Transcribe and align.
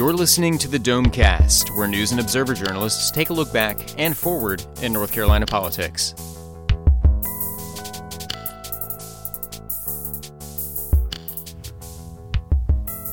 You're 0.00 0.14
listening 0.14 0.56
to 0.60 0.68
the 0.68 0.78
Domecast, 0.78 1.76
where 1.76 1.86
news 1.86 2.10
and 2.10 2.22
observer 2.22 2.54
journalists 2.54 3.10
take 3.10 3.28
a 3.28 3.34
look 3.34 3.52
back 3.52 3.76
and 3.98 4.16
forward 4.16 4.64
in 4.80 4.94
North 4.94 5.12
Carolina 5.12 5.44
politics. 5.44 6.14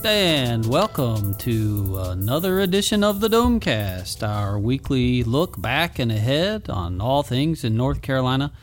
And 0.06 0.66
welcome 0.66 1.36
to 1.36 1.98
another 2.06 2.62
edition 2.62 3.04
of 3.04 3.20
the 3.20 3.28
Domecast, 3.28 4.26
our 4.26 4.58
weekly 4.58 5.24
look 5.24 5.62
back 5.62 6.00
and 6.00 6.10
ahead 6.10 6.70
on 6.70 7.02
all 7.02 7.22
things 7.22 7.66
in 7.66 7.76
North 7.76 8.02
Carolina 8.02 8.54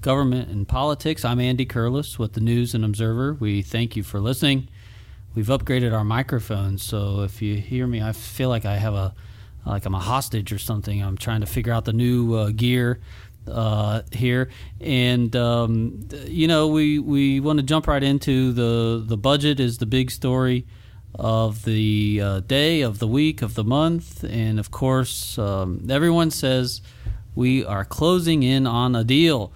government 0.00 0.48
and 0.48 0.66
politics. 0.66 1.24
I'm 1.24 1.38
Andy 1.38 1.64
Curliss 1.64 2.18
with 2.18 2.32
the 2.32 2.40
News 2.40 2.74
and 2.74 2.84
Observer. 2.84 3.34
We 3.34 3.62
thank 3.62 3.94
you 3.94 4.02
for 4.02 4.18
listening. 4.18 4.68
We've 5.38 5.46
upgraded 5.46 5.96
our 5.96 6.02
microphones, 6.02 6.82
so 6.82 7.20
if 7.20 7.40
you 7.40 7.54
hear 7.54 7.86
me, 7.86 8.02
I 8.02 8.10
feel 8.10 8.48
like 8.48 8.64
I 8.64 8.74
have 8.74 8.94
a 8.94 9.14
like 9.64 9.86
I'm 9.86 9.94
a 9.94 10.00
hostage 10.00 10.52
or 10.52 10.58
something. 10.58 11.00
I'm 11.00 11.16
trying 11.16 11.42
to 11.42 11.46
figure 11.46 11.72
out 11.72 11.84
the 11.84 11.92
new 11.92 12.34
uh, 12.34 12.50
gear 12.50 12.98
uh, 13.46 14.02
here, 14.10 14.50
and 14.80 15.36
um, 15.36 16.08
you 16.26 16.48
know 16.48 16.66
we 16.66 16.98
we 16.98 17.38
want 17.38 17.60
to 17.60 17.62
jump 17.62 17.86
right 17.86 18.02
into 18.02 18.50
the 18.52 19.00
the 19.06 19.16
budget 19.16 19.60
is 19.60 19.78
the 19.78 19.86
big 19.86 20.10
story 20.10 20.66
of 21.14 21.62
the 21.64 22.20
uh, 22.20 22.40
day, 22.40 22.80
of 22.80 22.98
the 22.98 23.06
week, 23.06 23.40
of 23.40 23.54
the 23.54 23.62
month, 23.62 24.24
and 24.24 24.58
of 24.58 24.72
course, 24.72 25.38
um, 25.38 25.86
everyone 25.88 26.32
says 26.32 26.80
we 27.36 27.64
are 27.64 27.84
closing 27.84 28.42
in 28.42 28.66
on 28.66 28.96
a 28.96 29.04
deal. 29.04 29.52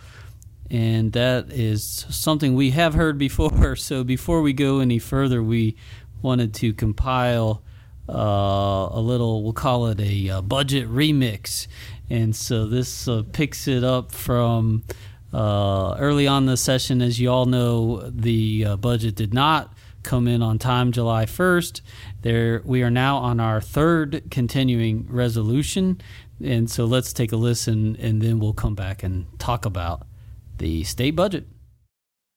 And 0.72 1.12
that 1.12 1.52
is 1.52 2.06
something 2.08 2.54
we 2.54 2.70
have 2.70 2.94
heard 2.94 3.18
before. 3.18 3.76
So 3.82 4.04
before 4.04 4.40
we 4.40 4.54
go 4.54 4.78
any 4.78 4.98
further, 4.98 5.42
we 5.42 5.76
wanted 6.22 6.54
to 6.54 6.72
compile 6.72 7.62
uh, 8.08 8.88
a 8.90 9.00
little, 9.00 9.42
we'll 9.42 9.52
call 9.52 9.86
it 9.88 10.00
a 10.00 10.30
uh, 10.30 10.40
budget 10.40 10.88
remix. 10.88 11.66
And 12.08 12.34
so 12.34 12.66
this 12.66 13.06
uh, 13.06 13.22
picks 13.32 13.68
it 13.68 13.84
up 13.84 14.12
from 14.12 14.84
uh, 15.32 15.96
early 15.98 16.26
on 16.26 16.46
the 16.46 16.56
session. 16.56 17.02
As 17.02 17.20
you 17.20 17.30
all 17.30 17.46
know, 17.46 18.08
the 18.08 18.64
uh, 18.64 18.76
budget 18.76 19.14
did 19.14 19.34
not 19.34 19.74
come 20.02 20.26
in 20.26 20.42
on 20.42 20.58
time 20.58 20.90
July 20.90 21.26
1st. 21.26 21.82
There, 22.22 22.62
we 22.64 22.82
are 22.82 22.90
now 22.90 23.18
on 23.18 23.40
our 23.40 23.60
third 23.60 24.30
continuing 24.30 25.06
resolution, 25.08 26.00
and 26.42 26.70
so 26.70 26.86
let's 26.86 27.12
take 27.12 27.32
a 27.32 27.36
listen, 27.36 27.96
and 27.96 28.22
then 28.22 28.38
we'll 28.38 28.52
come 28.52 28.74
back 28.74 29.02
and 29.02 29.26
talk 29.38 29.64
about 29.64 30.06
the 30.58 30.84
state 30.84 31.16
budget. 31.16 31.46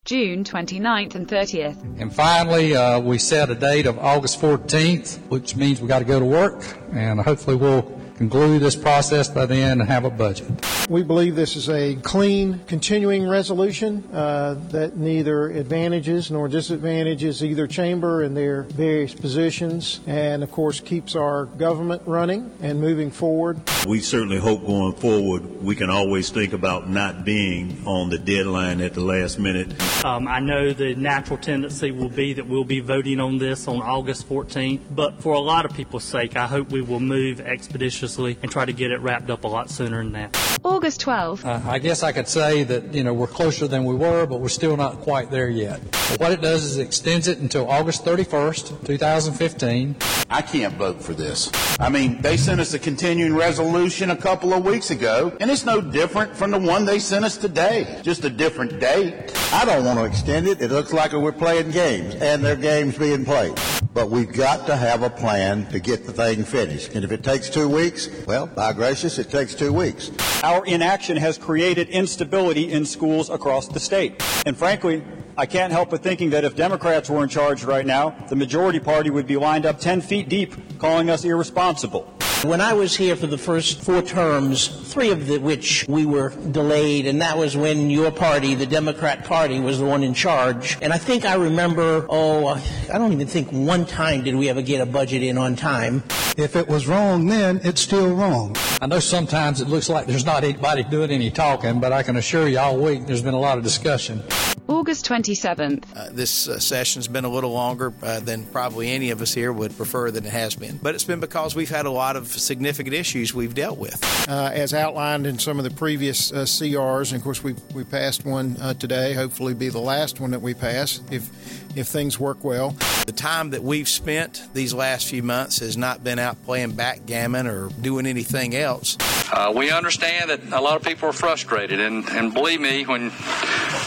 June 0.05 0.44
29th 0.44 1.16
and 1.16 1.27
30th. 1.27 1.99
And 1.99 2.13
finally, 2.13 2.75
uh, 2.75 2.99
we 2.99 3.17
set 3.17 3.49
a 3.49 3.55
date 3.55 3.88
of 3.88 3.97
August 3.97 4.39
14th, 4.39 5.17
which 5.30 5.55
means 5.55 5.81
we 5.81 5.88
got 5.88 5.99
to 5.99 6.05
go 6.05 6.19
to 6.19 6.25
work, 6.25 6.63
and 6.93 7.19
hopefully 7.19 7.55
we'll 7.55 7.81
conclude 8.17 8.61
this 8.61 8.75
process 8.75 9.27
by 9.27 9.45
then 9.45 9.81
and 9.81 9.89
have 9.89 10.05
a 10.05 10.09
budget. 10.09 10.47
We 10.89 11.03
believe 11.03 11.35
this 11.35 11.55
is 11.55 11.69
a 11.69 11.95
clean, 11.95 12.61
continuing 12.67 13.27
resolution 13.27 14.08
uh, 14.13 14.55
that 14.69 14.95
neither 14.95 15.49
advantages 15.49 16.31
nor 16.31 16.47
disadvantages 16.47 17.43
either 17.43 17.67
chamber 17.67 18.23
in 18.23 18.33
their 18.33 18.63
various 18.63 19.13
positions, 19.13 19.99
and 20.08 20.43
of 20.43 20.52
course 20.52 20.80
keeps 20.80 21.16
our 21.16 21.45
government 21.45 22.03
running 22.05 22.52
and 22.61 22.80
moving 22.80 23.11
forward. 23.11 23.59
We 23.86 23.99
certainly 23.99 24.38
hope 24.38 24.66
going 24.66 24.93
forward 24.93 25.61
we 25.61 25.75
can 25.75 25.89
always 25.89 26.30
think 26.30 26.53
about 26.53 26.89
not 26.89 27.25
being 27.25 27.86
on 27.86 28.09
the 28.09 28.17
deadline 28.17 28.80
at 28.81 28.93
the 28.93 29.02
last 29.02 29.39
minute. 29.39 29.73
Um, 30.05 30.27
I 30.27 30.39
know 30.39 30.71
the 30.71 30.95
natural 30.95 31.38
tendency 31.38 31.91
will 31.91 32.09
be 32.09 32.33
that 32.33 32.47
we'll 32.47 32.63
be 32.63 32.80
voting 32.80 33.19
on 33.19 33.39
this 33.39 33.67
on 33.67 33.81
August 33.81 34.30
14th, 34.30 34.81
but 34.91 35.20
for 35.21 35.33
a 35.33 35.39
lot 35.39 35.65
of 35.65 35.73
people's 35.73 36.03
sake, 36.03 36.37
I 36.37 36.45
hope 36.47 36.70
we 36.70 36.82
will 36.82 36.99
move 36.99 37.42
expeditiously 37.42 38.05
and 38.42 38.52
try 38.52 38.66
to 38.66 38.73
get 38.73 38.92
it 38.92 38.99
wrapped 39.02 39.30
up 39.30 39.43
a 39.43 39.48
lot 39.48 39.70
sooner 39.70 40.04
than 40.04 40.14
that. 40.14 40.38
August 40.64 41.02
12th. 41.02 41.45
Uh, 41.45 41.61
I 41.70 41.80
guess 41.80 42.04
I 42.04 42.11
could 42.11 42.27
say 42.27 42.64
that, 42.64 42.93
you 42.93 43.04
know, 43.04 43.14
we're 43.14 43.27
closer 43.27 43.67
than 43.67 43.86
we 43.86 43.95
were, 43.95 44.26
but 44.26 44.39
we're 44.39 44.49
still 44.49 44.76
not 44.77 45.02
quite 45.02 45.30
there 45.32 45.49
yet. 45.49 45.82
But 46.10 46.20
what 46.20 46.32
it 46.32 46.42
does 46.42 46.64
is 46.64 46.77
it 46.77 46.83
extends 46.83 47.27
it 47.27 47.39
until 47.39 47.70
August 47.70 48.05
31st, 48.05 48.86
2015. 48.86 49.95
I 50.30 50.42
can't 50.42 50.73
vote 50.76 51.02
for 51.02 51.14
this. 51.14 51.52
I 51.80 51.89
mean, 51.89 52.21
they 52.21 52.38
sent 52.38 52.60
us 52.60 52.73
a 52.73 52.80
continuing 52.80 53.36
resolution 53.36 54.10
a 54.10 54.15
couple 54.15 54.54
of 54.54 54.65
weeks 54.65 54.89
ago, 54.89 55.36
and 55.39 55.52
it's 55.52 55.65
no 55.65 55.82
different 55.82 56.36
from 56.36 56.52
the 56.52 56.58
one 56.58 56.86
they 56.86 56.99
sent 56.99 57.26
us 57.26 57.38
today, 57.38 57.99
just 58.02 58.23
a 58.23 58.30
different 58.30 58.80
date. 58.80 59.32
I 59.54 59.65
don't 59.65 59.86
want 59.86 59.99
to 59.99 60.05
extend 60.05 60.48
it. 60.48 60.61
It 60.61 60.71
looks 60.71 60.94
like 60.94 61.14
we're 61.14 61.32
playing 61.32 61.71
games, 61.71 62.15
and 62.15 62.44
there 62.44 62.54
are 62.54 62.58
games 62.58 62.98
being 62.98 63.23
played. 63.23 63.54
But 63.94 64.10
we've 64.10 64.32
got 64.32 64.65
to 64.67 64.76
have 64.76 65.04
a 65.04 65.10
plan 65.10 65.67
to 65.67 65.80
get 65.80 66.05
the 66.05 66.11
thing 66.11 66.44
finished. 66.44 66.95
And 66.95 67.05
if 67.05 67.11
it 67.11 67.23
takes 67.23 67.49
two 67.49 67.70
weeks, 67.70 67.95
well, 68.28 68.48
by 68.48 68.73
gracious, 68.73 69.17
it 69.20 69.30
takes 69.30 69.56
two 69.56 69.72
weeks. 69.72 70.11
Our 70.44 70.66
inaction 70.66 71.17
has 71.17 71.38
created 71.38 71.89
instability 71.89 72.72
in 72.72 72.86
schools 72.86 73.30
across 73.30 73.67
the 73.67 73.80
state. 73.80 74.23
And 74.45 74.56
frankly, 74.56 75.04
I 75.38 75.45
can't 75.45 75.73
help 75.73 75.89
but 75.89 76.02
thinking 76.02 76.30
that 76.30 76.45
if 76.45 76.56
Democrats 76.56 77.10
were 77.10 77.23
in 77.23 77.30
charge 77.30 77.64
right 77.64 77.86
now, 77.86 78.16
the 78.30 78.36
majority 78.36 78.80
party 78.80 79.10
would 79.10 79.28
be 79.28 79.38
lined 79.38 79.66
up 79.66 79.80
10 79.80 80.02
feet 80.02 80.30
deep 80.30 80.80
calling 80.80 81.10
us 81.10 81.26
irresponsible. 81.26 82.14
When 82.45 82.61
I 82.61 82.73
was 82.73 82.95
here 82.95 83.16
for 83.16 83.26
the 83.26 83.39
first 83.39 83.82
four 83.82 84.04
terms, 84.04 84.67
three 84.67 85.10
of 85.10 85.26
the, 85.26 85.39
which 85.39 85.83
we 85.88 86.06
were 86.06 86.30
delayed, 86.52 87.08
and 87.08 87.20
that 87.20 87.38
was 87.38 87.58
when 87.58 87.89
your 87.89 88.11
party, 88.11 88.54
the 88.54 88.67
Democrat 88.67 89.26
Party, 89.26 89.60
was 89.60 89.80
the 89.80 89.86
one 89.86 90.04
in 90.04 90.14
charge. 90.14 90.78
And 90.80 90.94
I 90.94 91.00
think 91.00 91.26
I 91.26 91.33
remember, 91.33 92.06
oh, 92.08 92.50
I 92.94 92.98
don't 93.00 93.11
even 93.14 93.26
think 93.26 93.50
one 93.50 93.83
time 93.86 94.23
did 94.23 94.36
we 94.36 94.48
ever 94.48 94.61
get 94.61 94.80
a 94.80 94.86
budget 94.86 95.23
in 95.23 95.39
on 95.39 95.56
time. 95.56 96.04
If 96.38 96.56
it 96.56 96.67
was 96.67 96.88
wrong 96.88 97.26
then, 97.26 97.61
it's 97.64 97.82
still 97.82 98.14
wrong. 98.14 98.56
I 98.80 98.86
know 98.86 99.00
sometimes 99.00 99.60
it 99.60 99.67
looks 99.67 99.89
like 99.89 100.06
there's 100.06 100.26
not 100.26 100.44
anybody 100.44 100.83
doing 100.83 101.10
any 101.10 101.32
talking, 101.32 101.80
but 101.80 101.92
I 101.92 102.04
can 102.04 102.16
assure 102.16 102.48
you 102.48 102.60
all 102.60 102.77
week 102.77 103.08
there's 103.08 103.23
been 103.23 103.33
a 103.33 103.39
lot 103.39 103.58
of 103.58 103.64
discussion. 103.64 104.22
August 104.67 105.05
27th. 105.08 105.83
Uh, 105.95 106.09
this 106.11 106.48
uh, 106.48 106.59
session's 106.59 107.08
been 107.08 107.26
a 107.26 107.30
little 107.30 107.52
longer 107.52 107.93
uh, 108.02 108.20
than 108.20 108.43
probably 108.45 108.92
any 108.92 109.11
of 109.11 109.21
us 109.21 109.33
here 109.33 109.53
would 109.53 109.76
prefer 109.77 110.09
than 110.09 110.26
it 110.26 110.31
has 110.31 110.55
been. 110.55 110.77
But 110.77 110.95
it's 110.95 111.03
been 111.03 111.20
because 111.20 111.55
we've 111.55 111.70
had 111.70 111.86
a 111.86 111.92
lot 111.92 112.15
of 112.15 112.27
significant 112.27 112.95
issues 112.95 113.33
we've 113.33 113.53
dealt 113.53 113.77
with. 113.77 114.03
Uh, 114.27 114.49
as 114.53 114.73
outlined 114.73 115.27
in 115.27 115.37
some 115.37 115.59
of 115.59 115.64
the 115.64 115.71
previous 115.71 116.31
uh, 116.31 116.37
CRs, 116.37 117.11
and 117.11 117.17
of 117.17 117.23
course 117.23 117.43
we, 117.43 117.55
we 117.73 117.83
passed 117.83 118.26
one 118.26 118.58
uh, 118.59 118.73
today, 118.73 119.14
hopefully 119.14 119.53
be 119.53 119.70
the 119.70 119.80
last 119.80 120.20
one 120.20 120.31
that 120.31 120.42
we 120.42 120.53
pass 120.53 120.99
if, 121.11 121.30
if 121.77 121.87
things 121.87 122.20
work 122.20 122.43
well. 122.43 122.71
The 123.05 123.11
time 123.11 123.52
that 123.52 123.61
we've 123.64 123.89
spent 123.89 124.47
these 124.53 124.73
last 124.73 125.08
few 125.08 125.21
months 125.21 125.59
has 125.59 125.77
not 125.77 126.03
been 126.03 126.17
out 126.17 126.43
playing 126.43 126.71
backgammon 126.71 127.45
or 127.45 127.70
doing 127.82 128.07
anything 128.07 128.56
else. 128.56 128.97
Uh, 129.31 129.51
we 129.56 129.71
understand 129.71 130.30
that 130.30 130.39
a 130.51 130.62
lot 130.62 130.75
of 130.75 130.83
people 130.83 131.09
are 131.09 131.13
frustrated, 131.13 131.80
and, 131.80 132.07
and 132.09 132.33
believe 132.33 132.62
me, 132.62 132.86
when 132.86 133.12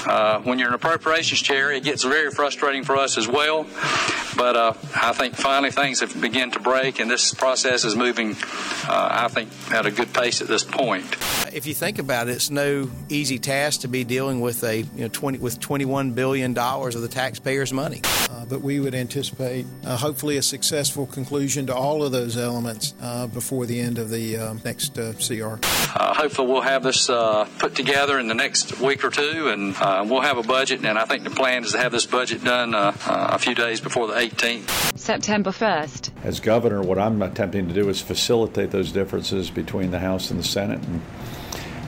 uh, 0.06 0.40
when 0.40 0.58
you're 0.58 0.68
an 0.68 0.74
appropriations 0.74 1.40
chair, 1.40 1.70
it 1.70 1.84
gets 1.84 2.02
very 2.02 2.30
frustrating 2.30 2.82
for 2.84 2.96
us 2.96 3.18
as 3.18 3.28
well. 3.28 3.66
But 4.36 4.56
uh, 4.56 4.74
I 4.94 5.12
think 5.12 5.36
finally 5.36 5.70
things 5.70 6.00
have 6.00 6.20
begun 6.20 6.50
to 6.52 6.60
break, 6.60 7.00
and 7.00 7.10
this 7.10 7.34
process 7.34 7.84
is 7.84 7.96
moving, 7.96 8.32
uh, 8.88 9.08
I 9.10 9.28
think, 9.28 9.50
at 9.72 9.86
a 9.86 9.90
good 9.90 10.12
pace 10.12 10.40
at 10.40 10.48
this 10.48 10.64
point. 10.64 11.04
If 11.52 11.66
you 11.66 11.74
think 11.74 11.98
about 11.98 12.28
it, 12.28 12.32
it's 12.32 12.50
no 12.50 12.90
easy 13.08 13.38
task 13.38 13.80
to 13.80 13.88
be 13.88 14.04
dealing 14.04 14.40
with 14.40 14.62
a 14.64 14.78
you 14.78 14.88
know 15.02 15.08
20 15.08 15.38
with 15.38 15.60
21 15.60 16.12
billion 16.12 16.52
dollars 16.52 16.94
of 16.94 17.02
the 17.02 17.08
taxpayers' 17.08 17.72
money. 17.72 18.02
Uh, 18.48 18.54
but 18.58 18.62
we 18.62 18.80
would 18.80 18.94
anticipate 18.94 19.66
uh, 19.84 19.96
hopefully 19.96 20.36
a 20.36 20.42
successful 20.42 21.06
conclusion 21.06 21.66
to 21.66 21.74
all 21.74 22.02
of 22.02 22.12
those 22.12 22.36
elements 22.36 22.94
uh, 23.00 23.26
before 23.26 23.66
the 23.66 23.80
end 23.80 23.98
of 23.98 24.10
the 24.10 24.36
uh, 24.36 24.54
next 24.64 24.94
CR. 24.94 25.56
hopefully, 25.64 26.48
we'll 26.48 26.60
have 26.60 26.82
this 26.82 27.06
put 27.58 27.74
together 27.74 28.18
in 28.18 28.28
the 28.28 28.34
next 28.34 28.80
week 28.80 29.04
or 29.04 29.10
two, 29.10 29.48
and 29.48 29.74
we'll 30.10 30.20
have 30.20 30.38
a 30.38 30.42
budget. 30.42 30.84
And 30.84 30.98
I 30.98 31.04
think 31.04 31.24
the 31.24 31.30
plan 31.30 31.64
is 31.64 31.72
to 31.72 31.78
have 31.78 31.92
this 31.92 32.06
budget 32.06 32.44
done 32.44 32.74
a 32.74 33.38
few 33.38 33.54
days 33.54 33.80
before 33.80 34.06
the 34.06 34.14
18th. 34.14 34.98
September 34.98 35.50
1st. 35.50 36.10
As 36.24 36.40
governor, 36.40 36.82
what 36.82 36.98
I'm 36.98 37.22
attempting 37.22 37.68
to 37.68 37.74
do 37.74 37.88
is 37.88 38.00
facilitate 38.00 38.70
those 38.70 38.92
differences 38.92 39.50
between 39.50 39.90
the 39.90 39.98
House 39.98 40.30
and 40.30 40.38
the 40.38 40.44
Senate. 40.44 40.82
And 40.82 41.02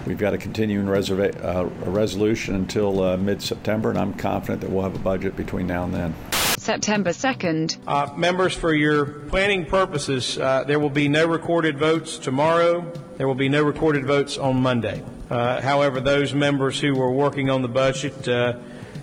We've 0.07 0.19
got 0.19 0.33
a 0.33 0.39
continuing 0.39 0.87
reserva- 0.87 1.45
uh, 1.45 1.69
a 1.87 1.91
resolution 1.91 2.55
until 2.55 3.03
uh, 3.03 3.17
mid 3.19 3.43
September, 3.43 3.91
and 3.91 3.99
I'm 3.99 4.15
confident 4.15 4.63
that 4.63 4.71
we'll 4.71 4.83
have 4.83 4.97
a 4.97 4.99
budget 4.99 5.37
between 5.37 5.67
now 5.67 5.85
and 5.85 5.95
then. 5.95 6.15
September 6.61 7.11
2nd. 7.11 7.79
Uh, 7.87 8.13
members, 8.17 8.55
for 8.55 8.75
your 8.75 9.07
planning 9.07 9.65
purposes, 9.65 10.39
uh, 10.39 10.63
there 10.65 10.79
will 10.79 10.91
be 10.91 11.09
no 11.09 11.27
recorded 11.27 11.79
votes 11.79 12.19
tomorrow. 12.19 12.83
There 13.17 13.27
will 13.27 13.35
be 13.35 13.49
no 13.49 13.63
recorded 13.63 14.05
votes 14.05 14.37
on 14.37 14.61
Monday. 14.61 15.03
Uh, 15.31 15.61
however, 15.63 16.01
those 16.01 16.35
members 16.35 16.79
who 16.79 17.01
are 17.01 17.11
working 17.11 17.49
on 17.49 17.63
the 17.63 17.69
budget 17.69 18.29
uh, 18.29 18.59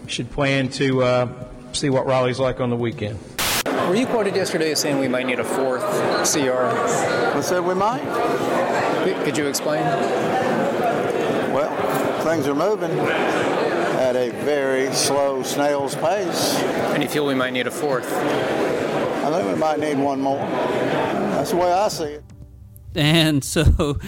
should 0.06 0.30
plan 0.30 0.70
to 0.70 1.36
see 1.74 1.90
what 1.90 2.06
Raleigh's 2.06 2.40
like 2.40 2.60
on 2.60 2.70
the 2.70 2.76
weekend. 2.76 3.20
Were 3.66 3.96
you 3.96 4.06
quoted 4.06 4.36
yesterday 4.36 4.72
as 4.72 4.80
saying 4.80 5.00
we 5.00 5.08
might 5.08 5.26
need 5.26 5.40
a 5.40 5.44
fourth 5.44 5.82
CR? 6.32 6.52
I 6.52 7.42
said 7.42 7.62
we 7.64 7.74
might. 7.74 8.04
Could 9.24 9.38
you 9.38 9.48
explain? 9.48 9.84
Well, 11.54 12.24
things 12.24 12.48
are 12.48 12.56
moving 12.56 12.92
at 12.92 13.47
a 14.18 14.32
very 14.44 14.92
slow 14.94 15.44
snail's 15.44 15.96
pace. 15.96 16.56
And 16.94 17.04
you 17.04 17.08
feel 17.08 17.26
we 17.26 17.36
might 17.36 17.54
need 17.54 17.68
a 17.68 17.72
fourth? 17.72 18.12
I 18.12 19.32
think 19.32 19.48
we 19.48 19.56
might 19.56 19.80
need 19.80 19.98
one 19.98 20.20
more. 20.20 20.38
That's 20.38 21.52
the 21.52 21.58
way 21.58 21.72
I 21.72 21.88
see 21.88 22.04
it. 22.06 22.24
And 22.96 23.44
so 23.44 24.00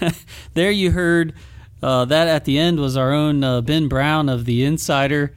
there 0.54 0.70
you 0.70 0.92
heard 0.92 1.34
uh, 1.82 2.04
that 2.04 2.28
at 2.28 2.44
the 2.44 2.58
end 2.58 2.78
was 2.78 2.96
our 2.96 3.12
own 3.12 3.42
uh, 3.42 3.60
Ben 3.60 3.88
Brown 3.88 4.28
of 4.28 4.44
The 4.44 4.64
Insider 4.64 5.34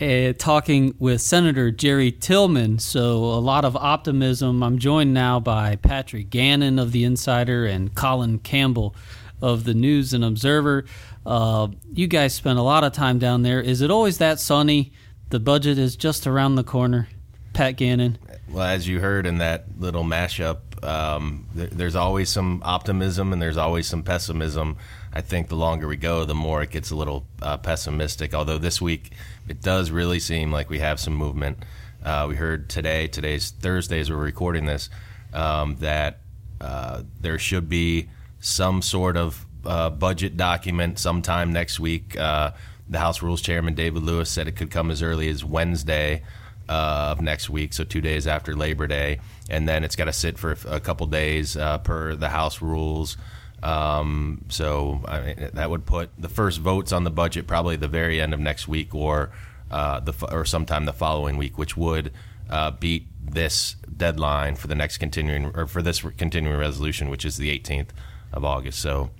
uh, 0.00 0.32
talking 0.38 0.94
with 0.98 1.20
Senator 1.20 1.70
Jerry 1.70 2.10
Tillman. 2.10 2.78
So 2.78 3.16
a 3.16 3.40
lot 3.40 3.64
of 3.64 3.76
optimism. 3.76 4.62
I'm 4.62 4.78
joined 4.78 5.12
now 5.12 5.40
by 5.40 5.76
Patrick 5.76 6.30
Gannon 6.30 6.78
of 6.78 6.92
The 6.92 7.04
Insider 7.04 7.66
and 7.66 7.94
Colin 7.94 8.38
Campbell 8.38 8.94
of 9.40 9.64
the 9.64 9.74
News 9.74 10.12
and 10.12 10.24
Observer. 10.24 10.84
Uh, 11.26 11.68
you 11.92 12.06
guys 12.06 12.34
spent 12.34 12.58
a 12.58 12.62
lot 12.62 12.84
of 12.84 12.92
time 12.92 13.18
down 13.18 13.42
there. 13.42 13.60
Is 13.60 13.80
it 13.80 13.90
always 13.90 14.18
that 14.18 14.40
sunny? 14.40 14.92
The 15.30 15.40
budget 15.40 15.78
is 15.78 15.96
just 15.96 16.26
around 16.26 16.54
the 16.54 16.64
corner. 16.64 17.08
Pat 17.52 17.76
Gannon. 17.76 18.18
Well, 18.48 18.64
as 18.64 18.88
you 18.88 19.00
heard 19.00 19.26
in 19.26 19.38
that 19.38 19.66
little 19.78 20.04
mashup, 20.04 20.82
um, 20.82 21.46
there, 21.54 21.66
there's 21.66 21.96
always 21.96 22.30
some 22.30 22.62
optimism 22.64 23.32
and 23.32 23.42
there's 23.42 23.56
always 23.56 23.86
some 23.86 24.02
pessimism. 24.02 24.76
I 25.12 25.20
think 25.20 25.48
the 25.48 25.56
longer 25.56 25.86
we 25.88 25.96
go, 25.96 26.24
the 26.24 26.34
more 26.34 26.62
it 26.62 26.70
gets 26.70 26.90
a 26.90 26.96
little 26.96 27.26
uh, 27.42 27.58
pessimistic. 27.58 28.32
Although 28.32 28.58
this 28.58 28.80
week, 28.80 29.12
it 29.48 29.60
does 29.60 29.90
really 29.90 30.20
seem 30.20 30.52
like 30.52 30.70
we 30.70 30.78
have 30.78 31.00
some 31.00 31.14
movement. 31.14 31.64
Uh, 32.04 32.26
we 32.28 32.36
heard 32.36 32.68
today, 32.68 33.08
today's 33.08 33.50
Thursday 33.50 34.00
as 34.00 34.10
we're 34.10 34.16
recording 34.16 34.66
this, 34.66 34.88
um, 35.32 35.76
that 35.76 36.20
uh, 36.60 37.02
there 37.20 37.38
should 37.38 37.68
be 37.68 38.08
some 38.40 38.82
sort 38.82 39.16
of 39.16 39.47
budget 39.62 40.36
document 40.36 40.98
sometime 40.98 41.52
next 41.52 41.80
week. 41.80 42.18
Uh, 42.18 42.52
the 42.88 42.98
House 42.98 43.22
Rules 43.22 43.42
Chairman 43.42 43.74
David 43.74 44.02
Lewis 44.02 44.30
said 44.30 44.48
it 44.48 44.56
could 44.56 44.70
come 44.70 44.90
as 44.90 45.02
early 45.02 45.28
as 45.28 45.44
Wednesday 45.44 46.22
uh, 46.68 47.08
of 47.12 47.20
next 47.20 47.48
week, 47.50 47.72
so 47.72 47.84
two 47.84 48.00
days 48.00 48.26
after 48.26 48.54
Labor 48.54 48.86
Day, 48.86 49.20
and 49.48 49.68
then 49.68 49.84
it's 49.84 49.96
got 49.96 50.04
to 50.04 50.12
sit 50.12 50.38
for 50.38 50.56
a 50.66 50.80
couple 50.80 51.06
days 51.06 51.56
uh, 51.56 51.78
per 51.78 52.14
the 52.14 52.28
House 52.28 52.60
rules. 52.60 53.16
Um, 53.62 54.44
so 54.48 55.00
I 55.06 55.20
mean, 55.20 55.50
that 55.54 55.70
would 55.70 55.86
put 55.86 56.10
the 56.18 56.28
first 56.28 56.60
votes 56.60 56.92
on 56.92 57.04
the 57.04 57.10
budget 57.10 57.46
probably 57.46 57.76
the 57.76 57.88
very 57.88 58.20
end 58.20 58.34
of 58.34 58.40
next 58.40 58.68
week, 58.68 58.94
or 58.94 59.30
uh, 59.70 60.00
the 60.00 60.14
or 60.30 60.44
sometime 60.44 60.84
the 60.84 60.92
following 60.92 61.36
week, 61.36 61.58
which 61.58 61.76
would 61.76 62.12
uh, 62.50 62.70
beat 62.72 63.06
this 63.20 63.76
deadline 63.96 64.54
for 64.54 64.68
the 64.68 64.74
next 64.74 64.98
continuing 64.98 65.46
or 65.54 65.66
for 65.66 65.82
this 65.82 66.02
continuing 66.16 66.58
resolution, 66.58 67.10
which 67.10 67.24
is 67.24 67.36
the 67.36 67.56
18th 67.58 67.88
of 68.32 68.44
August. 68.44 68.78
So 68.78 69.10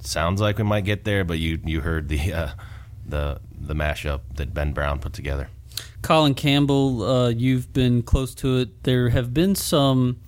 sounds 0.00 0.40
like 0.40 0.58
we 0.58 0.64
might 0.64 0.84
get 0.84 1.04
there, 1.04 1.24
but 1.24 1.38
you 1.38 1.58
you 1.64 1.80
heard 1.80 2.08
the 2.08 2.32
uh, 2.32 2.48
the 3.06 3.40
the 3.58 3.74
mashup 3.74 4.20
that 4.34 4.54
Ben 4.54 4.72
Brown 4.72 4.98
put 4.98 5.12
together. 5.12 5.48
Colin 6.02 6.34
Campbell, 6.34 7.02
uh, 7.02 7.28
you've 7.30 7.72
been 7.72 8.02
close 8.02 8.34
to 8.36 8.58
it. 8.58 8.84
There 8.84 9.08
have 9.08 9.34
been 9.34 9.54
some 9.54 10.20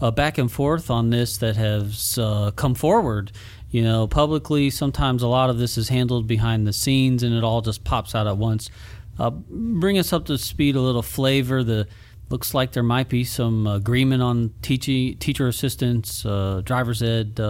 uh, 0.00 0.10
back 0.10 0.38
and 0.38 0.50
forth 0.50 0.90
on 0.90 1.10
this 1.10 1.38
that 1.38 1.56
has 1.56 2.18
uh, 2.18 2.52
come 2.52 2.74
forward. 2.74 3.32
You 3.70 3.82
know, 3.82 4.06
publicly, 4.06 4.70
sometimes 4.70 5.22
a 5.22 5.26
lot 5.26 5.50
of 5.50 5.58
this 5.58 5.76
is 5.76 5.88
handled 5.88 6.28
behind 6.28 6.66
the 6.66 6.72
scenes 6.72 7.24
and 7.24 7.34
it 7.34 7.42
all 7.42 7.60
just 7.60 7.82
pops 7.82 8.14
out 8.14 8.26
at 8.28 8.36
once. 8.36 8.70
Uh, 9.18 9.30
bring 9.30 9.98
us 9.98 10.12
up 10.12 10.26
to 10.26 10.38
speed 10.38 10.76
a 10.76 10.80
little 10.80 11.02
flavor. 11.02 11.64
The 11.64 11.88
looks 12.30 12.54
like 12.54 12.72
there 12.72 12.82
might 12.82 13.08
be 13.08 13.24
some 13.24 13.66
agreement 13.66 14.22
on 14.22 14.54
teaching, 14.62 15.16
teacher 15.18 15.48
assistants, 15.48 16.24
uh, 16.24 16.62
driver's 16.64 17.02
ed. 17.02 17.40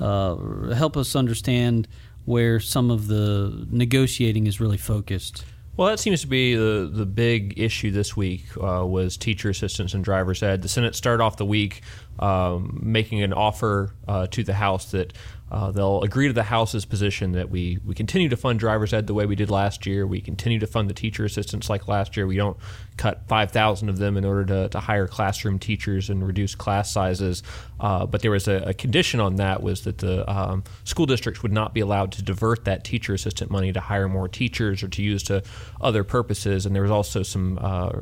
Uh, 0.00 0.74
help 0.74 0.96
us 0.96 1.14
understand 1.14 1.86
where 2.24 2.60
some 2.60 2.90
of 2.90 3.06
the 3.06 3.66
negotiating 3.70 4.46
is 4.46 4.60
really 4.60 4.76
focused. 4.76 5.44
Well, 5.76 5.88
that 5.88 5.98
seems 5.98 6.20
to 6.20 6.26
be 6.26 6.54
the 6.56 6.90
the 6.92 7.06
big 7.06 7.58
issue 7.58 7.90
this 7.90 8.16
week 8.16 8.44
uh, 8.56 8.84
was 8.86 9.16
teacher 9.16 9.48
assistants 9.48 9.94
and 9.94 10.04
driver's 10.04 10.42
ed. 10.42 10.62
The 10.62 10.68
Senate 10.68 10.94
started 10.94 11.22
off 11.22 11.36
the 11.36 11.46
week 11.46 11.82
um, 12.18 12.80
making 12.82 13.22
an 13.22 13.32
offer 13.32 13.94
uh, 14.06 14.26
to 14.26 14.44
the 14.44 14.54
House 14.54 14.90
that 14.90 15.14
uh, 15.50 15.70
they'll 15.72 16.02
agree 16.02 16.26
to 16.26 16.32
the 16.32 16.44
House's 16.44 16.84
position 16.84 17.32
that 17.32 17.50
we, 17.50 17.78
we 17.84 17.94
continue 17.94 18.28
to 18.28 18.36
fund 18.36 18.60
driver's 18.60 18.92
ed 18.92 19.06
the 19.06 19.14
way 19.14 19.26
we 19.26 19.34
did 19.34 19.50
last 19.50 19.86
year. 19.86 20.06
We 20.06 20.20
continue 20.20 20.58
to 20.60 20.66
fund 20.66 20.88
the 20.88 20.94
teacher 20.94 21.24
assistants 21.24 21.68
like 21.68 21.88
last 21.88 22.16
year. 22.16 22.26
We 22.26 22.36
don't 22.36 22.56
cut 23.00 23.26
5,000 23.28 23.88
of 23.88 23.96
them 23.96 24.18
in 24.18 24.26
order 24.26 24.44
to, 24.44 24.68
to 24.68 24.78
hire 24.78 25.06
classroom 25.06 25.58
teachers 25.58 26.10
and 26.10 26.26
reduce 26.26 26.54
class 26.54 26.92
sizes. 26.92 27.42
Uh, 27.80 28.04
but 28.04 28.20
there 28.20 28.30
was 28.30 28.46
a, 28.46 28.56
a, 28.66 28.74
condition 28.74 29.20
on 29.20 29.36
that 29.36 29.62
was 29.62 29.84
that 29.84 29.96
the 29.98 30.30
um, 30.30 30.62
school 30.84 31.06
districts 31.06 31.42
would 31.42 31.50
not 31.50 31.72
be 31.72 31.80
allowed 31.80 32.12
to 32.12 32.20
divert 32.22 32.66
that 32.66 32.84
teacher 32.84 33.14
assistant 33.14 33.50
money 33.50 33.72
to 33.72 33.80
hire 33.80 34.06
more 34.06 34.28
teachers 34.28 34.82
or 34.82 34.88
to 34.88 35.00
use 35.00 35.22
to 35.22 35.42
other 35.80 36.04
purposes. 36.04 36.66
And 36.66 36.74
there 36.74 36.82
was 36.82 36.90
also 36.90 37.22
some 37.22 37.58
uh, 37.62 37.92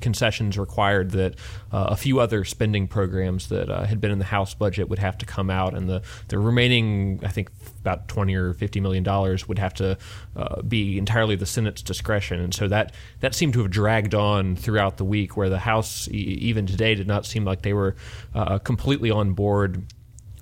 concessions 0.00 0.58
required 0.58 1.10
that 1.10 1.34
uh, 1.70 1.88
a 1.90 1.96
few 1.96 2.18
other 2.18 2.42
spending 2.46 2.88
programs 2.88 3.50
that 3.50 3.68
uh, 3.68 3.84
had 3.84 4.00
been 4.00 4.10
in 4.10 4.18
the 4.18 4.24
House 4.24 4.54
budget 4.54 4.88
would 4.88 5.00
have 5.00 5.18
to 5.18 5.26
come 5.26 5.50
out, 5.50 5.74
and 5.74 5.86
the, 5.86 6.00
the 6.28 6.38
remaining 6.38 7.20
I 7.22 7.28
think 7.28 7.50
about 7.86 8.08
20 8.08 8.34
or 8.34 8.52
50 8.52 8.80
million 8.80 9.04
dollars 9.04 9.46
would 9.46 9.58
have 9.58 9.72
to 9.74 9.96
uh, 10.34 10.62
be 10.62 10.98
entirely 10.98 11.36
the 11.36 11.46
Senate's 11.46 11.82
discretion. 11.82 12.40
And 12.40 12.52
so 12.52 12.66
that, 12.66 12.92
that 13.20 13.34
seemed 13.34 13.52
to 13.52 13.60
have 13.62 13.70
dragged 13.70 14.14
on 14.14 14.56
throughout 14.56 14.96
the 14.96 15.04
week, 15.04 15.36
where 15.36 15.48
the 15.48 15.60
House, 15.60 16.08
e- 16.08 16.14
even 16.14 16.66
today, 16.66 16.96
did 16.96 17.06
not 17.06 17.24
seem 17.24 17.44
like 17.44 17.62
they 17.62 17.72
were 17.72 17.94
uh, 18.34 18.58
completely 18.58 19.10
on 19.10 19.34
board 19.34 19.84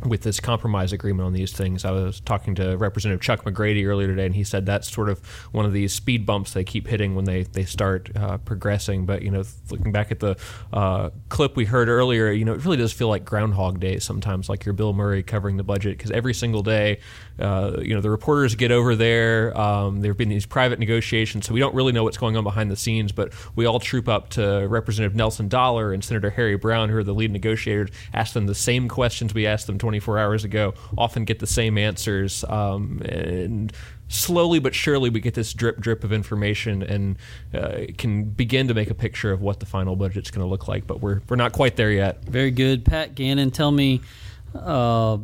with 0.05 0.23
this 0.23 0.41
compromise 0.41 0.93
agreement 0.93 1.27
on 1.27 1.33
these 1.33 1.53
things. 1.53 1.85
I 1.85 1.91
was 1.91 2.21
talking 2.21 2.55
to 2.57 2.77
Representative 2.77 3.23
Chuck 3.23 3.45
McGrady 3.45 3.87
earlier 3.87 4.09
today, 4.09 4.27
and 4.27 4.35
he 4.35 4.45
said 4.45 4.67
that's 4.67 4.91
sort 4.91 5.09
of 5.09 5.25
one 5.53 5.65
of 5.65 5.73
these 5.73 5.93
speed 5.93 6.27
bumps 6.27 6.53
they 6.53 6.65
keep 6.65 6.87
hitting 6.87 7.15
when 7.15 7.25
they 7.25 7.45
they 7.45 7.65
start 7.65 8.11
uh, 8.17 8.39
progressing. 8.39 9.07
But 9.07 9.23
you 9.23 9.31
know, 9.31 9.43
looking 9.71 9.93
back 9.93 10.11
at 10.11 10.21
the 10.21 10.37
uh, 10.73 11.11
clip 11.29 11.57
we 11.57 11.65
heard 11.65 11.89
earlier, 11.89 12.31
you 12.31 12.45
know, 12.45 12.55
it 12.55 12.65
really 12.65 12.77
does 12.77 12.93
feel 12.93 13.09
like 13.09 13.25
Groundhog 13.25 13.81
Day 13.81 13.99
sometimes, 13.99 14.49
like 14.49 14.65
you're 14.65 14.73
Bill 14.75 14.93
Murray 14.93 15.23
covering 15.23 15.57
the 15.57 15.65
budget 15.65 15.97
because 15.97 16.11
every 16.11 16.35
single 16.35 16.63
day, 16.63 17.01
uh, 17.39 17.79
you 17.81 17.95
know, 17.95 18.01
the 18.01 18.11
reporters 18.11 18.55
get 18.55 18.71
over 18.71 18.95
there. 18.95 19.59
Um, 19.59 20.01
there 20.01 20.11
have 20.11 20.19
been 20.19 20.29
these 20.29 20.47
private 20.47 20.79
negotiations, 20.79 21.47
so 21.47 21.55
we 21.55 21.61
don't 21.61 21.75
really 21.75 21.93
know 21.93 22.05
what's 22.05 22.19
going 22.19 22.37
on 22.37 22.45
behind 22.45 22.71
the 22.71 22.77
scenes, 22.77 23.13
but 23.13 23.33
we 23.57 23.67
all 23.67 23.81
troop 23.81 24.09
up 24.09 24.29
to 24.31 24.67
Representative 24.69 25.17
Nelson 25.17 25.49
Dollar 25.49 25.93
and 25.93 26.05
Senator 26.05 26.31
Harry 26.31 26.57
Brown, 26.57 26.89
who 26.89 26.97
are 26.97 27.05
the 27.05 27.15
lead 27.15 27.31
negotiators, 27.31 27.91
ask 28.13 28.35
them 28.35 28.47
the 28.47 28.55
same 28.55 28.89
questions 28.89 29.35
we 29.35 29.47
asked 29.47 29.67
them 29.67 29.79
24 29.95 30.19
hours 30.19 30.45
ago, 30.45 30.75
often 30.99 31.25
get 31.25 31.39
the 31.39 31.47
same 31.47 31.79
answers. 31.79 32.45
Um, 32.49 33.01
and 33.05 33.73
slowly 34.09 34.59
but 34.59 34.75
surely 34.75 35.09
we 35.09 35.19
get 35.21 35.35
this 35.35 35.55
drip 35.55 35.81
drip 35.81 36.05
of 36.05 36.13
information 36.13 36.83
and 36.83 37.17
uh, 37.55 37.87
can 37.97 38.25
begin 38.25 38.69
to 38.69 38.75
make 38.75 38.91
a 38.91 38.95
picture 38.95 39.33
of 39.33 39.41
what 39.41 39.61
the 39.61 39.67
final 39.67 39.97
budget's 39.97 40.31
going 40.33 40.45
to 40.45 40.51
look 40.51 40.67
like. 40.67 40.87
But 40.87 41.01
we're, 41.01 41.21
we're 41.29 41.37
not 41.37 41.53
quite 41.53 41.77
there 41.77 41.93
yet. 41.93 42.25
Very 42.25 42.51
good. 42.51 42.85
Pat 42.85 43.15
Gannon, 43.15 43.51
tell 43.51 43.71
me. 43.71 44.01
Uh, 44.55 45.19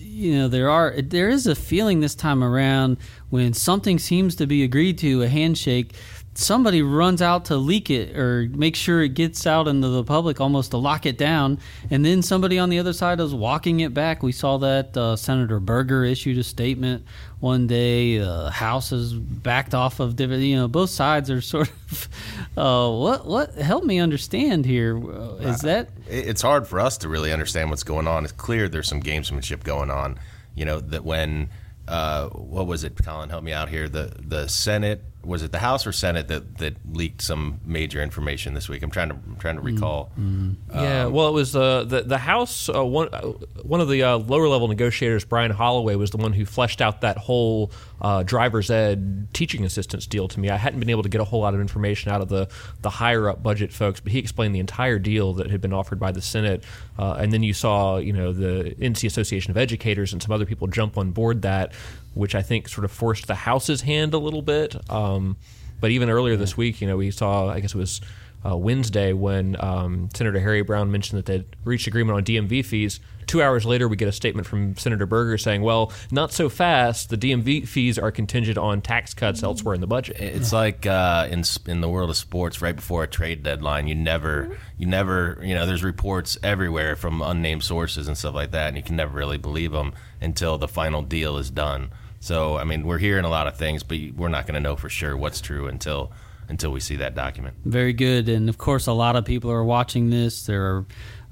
you 0.00 0.36
know 0.36 0.46
there 0.46 0.70
are 0.70 1.02
there 1.02 1.28
is 1.28 1.48
a 1.48 1.56
feeling 1.56 1.98
this 1.98 2.14
time 2.14 2.44
around 2.44 2.96
when 3.30 3.52
something 3.52 3.98
seems 3.98 4.36
to 4.36 4.46
be 4.46 4.62
agreed 4.62 4.96
to 4.98 5.22
a 5.22 5.28
handshake 5.28 5.94
somebody 6.34 6.82
runs 6.82 7.22
out 7.22 7.46
to 7.46 7.56
leak 7.56 7.90
it 7.90 8.16
or 8.16 8.48
make 8.50 8.76
sure 8.76 9.02
it 9.02 9.14
gets 9.14 9.46
out 9.46 9.68
into 9.68 9.88
the 9.88 10.04
public 10.04 10.40
almost 10.40 10.72
to 10.72 10.76
lock 10.76 11.06
it 11.06 11.16
down. 11.16 11.58
And 11.90 12.04
then 12.04 12.22
somebody 12.22 12.58
on 12.58 12.70
the 12.70 12.78
other 12.78 12.92
side 12.92 13.20
is 13.20 13.34
walking 13.34 13.80
it 13.80 13.94
back. 13.94 14.22
We 14.22 14.32
saw 14.32 14.58
that 14.58 14.96
uh, 14.96 15.16
senator 15.16 15.60
berger 15.60 16.04
issued 16.04 16.38
a 16.38 16.44
statement 16.44 17.04
one 17.40 17.66
day 17.66 18.20
uh, 18.20 18.48
house 18.48 18.90
is 18.90 19.12
backed 19.12 19.74
off 19.74 20.00
of 20.00 20.16
different 20.16 20.42
you 20.44 20.56
know 20.56 20.66
both 20.66 20.88
sides 20.88 21.30
are 21.30 21.40
sort 21.42 21.70
of 21.90 22.08
uh, 22.56 22.90
what 22.90 23.26
what 23.26 23.54
help 23.54 23.84
me 23.84 23.98
understand 23.98 24.64
here. 24.64 24.96
Uh, 24.96 25.54
that 25.58 25.90
it's 26.08 26.42
hard 26.42 26.66
for 26.66 26.80
us 26.80 26.96
to 26.98 27.08
really 27.08 27.32
understand 27.32 27.70
what's 27.70 27.84
going 27.84 28.06
on. 28.06 28.24
It's 28.24 28.32
clear 28.32 28.68
there's 28.68 28.88
some 28.88 29.02
gamesmanship 29.02 29.62
going 29.62 29.90
on 29.90 30.18
you 30.54 30.64
know 30.64 30.80
that 30.80 31.04
when 31.04 31.50
uh, 31.88 32.28
what 32.28 32.66
was 32.66 32.84
it 32.84 32.96
colin 33.04 33.28
help 33.28 33.44
me 33.44 33.52
out 33.52 33.68
here 33.68 33.88
the 33.88 34.14
the 34.20 34.48
senate 34.48 35.04
was 35.24 35.42
it 35.42 35.52
the 35.52 35.58
House 35.58 35.86
or 35.86 35.92
Senate 35.92 36.28
that, 36.28 36.58
that 36.58 36.76
leaked 36.92 37.22
some 37.22 37.60
major 37.64 38.02
information 38.02 38.54
this 38.54 38.68
week? 38.68 38.82
I'm 38.82 38.90
trying 38.90 39.08
to 39.08 39.14
I'm 39.14 39.36
trying 39.38 39.56
to 39.56 39.62
recall. 39.62 40.10
Mm. 40.18 40.56
Yeah, 40.72 41.04
um, 41.04 41.12
well, 41.12 41.28
it 41.28 41.32
was 41.32 41.56
uh, 41.56 41.84
the 41.84 42.02
the 42.02 42.18
House. 42.18 42.68
Uh, 42.68 42.84
one 42.84 43.08
uh, 43.12 43.22
one 43.62 43.80
of 43.80 43.88
the 43.88 44.02
uh, 44.02 44.18
lower 44.18 44.48
level 44.48 44.68
negotiators, 44.68 45.24
Bryan 45.24 45.50
Holloway, 45.50 45.94
was 45.96 46.10
the 46.10 46.16
one 46.16 46.32
who 46.32 46.44
fleshed 46.44 46.80
out 46.80 47.00
that 47.00 47.16
whole 47.18 47.72
uh, 48.00 48.22
driver's 48.22 48.70
ed 48.70 49.28
teaching 49.32 49.64
assistance 49.64 50.06
deal 50.06 50.28
to 50.28 50.40
me. 50.40 50.50
I 50.50 50.56
hadn't 50.56 50.80
been 50.80 50.90
able 50.90 51.02
to 51.02 51.08
get 51.08 51.20
a 51.20 51.24
whole 51.24 51.40
lot 51.40 51.54
of 51.54 51.60
information 51.60 52.10
out 52.10 52.20
of 52.20 52.28
the 52.28 52.48
the 52.82 52.90
higher 52.90 53.28
up 53.28 53.42
budget 53.42 53.72
folks, 53.72 54.00
but 54.00 54.12
he 54.12 54.18
explained 54.18 54.54
the 54.54 54.60
entire 54.60 54.98
deal 54.98 55.34
that 55.34 55.50
had 55.50 55.60
been 55.60 55.72
offered 55.72 55.98
by 55.98 56.12
the 56.12 56.22
Senate. 56.22 56.64
Uh, 56.98 57.14
and 57.14 57.32
then 57.32 57.42
you 57.42 57.54
saw, 57.54 57.96
you 57.96 58.12
know, 58.12 58.32
the 58.32 58.74
NC 58.78 59.06
Association 59.06 59.50
of 59.50 59.56
Educators 59.56 60.12
and 60.12 60.22
some 60.22 60.32
other 60.32 60.46
people 60.46 60.66
jump 60.66 60.96
on 60.96 61.10
board 61.10 61.42
that 61.42 61.72
which 62.14 62.34
I 62.34 62.42
think 62.42 62.68
sort 62.68 62.84
of 62.84 62.90
forced 62.90 63.26
the 63.26 63.34
House's 63.34 63.82
hand 63.82 64.14
a 64.14 64.18
little 64.18 64.42
bit. 64.42 64.76
Um, 64.90 65.36
but 65.80 65.90
even 65.90 66.08
earlier 66.08 66.36
this 66.36 66.56
week, 66.56 66.80
you 66.80 66.86
know, 66.86 66.96
we 66.96 67.10
saw, 67.10 67.48
I 67.48 67.60
guess 67.60 67.74
it 67.74 67.78
was 67.78 68.00
uh, 68.46 68.56
Wednesday 68.56 69.12
when 69.12 69.56
um, 69.60 70.08
Senator 70.14 70.38
Harry 70.38 70.62
Brown 70.62 70.90
mentioned 70.90 71.18
that 71.18 71.26
they'd 71.26 71.44
reached 71.64 71.86
agreement 71.86 72.16
on 72.16 72.24
DMV 72.24 72.64
fees. 72.64 73.00
Two 73.26 73.40
hours 73.42 73.64
later, 73.64 73.88
we 73.88 73.96
get 73.96 74.06
a 74.06 74.12
statement 74.12 74.46
from 74.46 74.76
Senator 74.76 75.06
Berger 75.06 75.38
saying, 75.38 75.62
"Well, 75.62 75.92
not 76.10 76.30
so 76.30 76.50
fast. 76.50 77.08
The 77.08 77.16
DMV 77.16 77.66
fees 77.66 77.98
are 77.98 78.10
contingent 78.10 78.58
on 78.58 78.82
tax 78.82 79.14
cuts 79.14 79.42
elsewhere 79.42 79.74
in 79.74 79.80
the 79.80 79.86
budget." 79.86 80.16
It's 80.20 80.52
like 80.52 80.84
uh, 80.84 81.26
in 81.30 81.42
in 81.66 81.80
the 81.80 81.88
world 81.88 82.10
of 82.10 82.18
sports, 82.18 82.60
right 82.60 82.76
before 82.76 83.02
a 83.02 83.06
trade 83.06 83.42
deadline, 83.42 83.88
you 83.88 83.94
never, 83.94 84.58
you 84.76 84.86
never, 84.86 85.38
you 85.42 85.54
know, 85.54 85.64
there's 85.64 85.82
reports 85.82 86.36
everywhere 86.42 86.96
from 86.96 87.22
unnamed 87.22 87.62
sources 87.62 88.08
and 88.08 88.18
stuff 88.18 88.34
like 88.34 88.50
that, 88.50 88.68
and 88.68 88.76
you 88.76 88.82
can 88.82 88.96
never 88.96 89.16
really 89.16 89.38
believe 89.38 89.72
them 89.72 89.94
until 90.20 90.58
the 90.58 90.68
final 90.68 91.00
deal 91.00 91.38
is 91.38 91.50
done. 91.50 91.90
So, 92.24 92.56
I 92.56 92.64
mean, 92.64 92.86
we're 92.86 92.96
hearing 92.96 93.26
a 93.26 93.28
lot 93.28 93.46
of 93.46 93.58
things, 93.58 93.82
but 93.82 93.98
we're 94.16 94.30
not 94.30 94.46
going 94.46 94.54
to 94.54 94.60
know 94.60 94.76
for 94.76 94.88
sure 94.88 95.14
what's 95.14 95.42
true 95.42 95.66
until 95.66 96.10
until 96.48 96.72
we 96.72 96.80
see 96.80 96.96
that 96.96 97.14
document. 97.14 97.54
Very 97.66 97.92
good, 97.92 98.30
and 98.30 98.48
of 98.48 98.56
course, 98.56 98.86
a 98.86 98.94
lot 98.94 99.14
of 99.14 99.26
people 99.26 99.50
are 99.50 99.62
watching 99.62 100.08
this. 100.08 100.46
There 100.46 100.64
are 100.64 100.86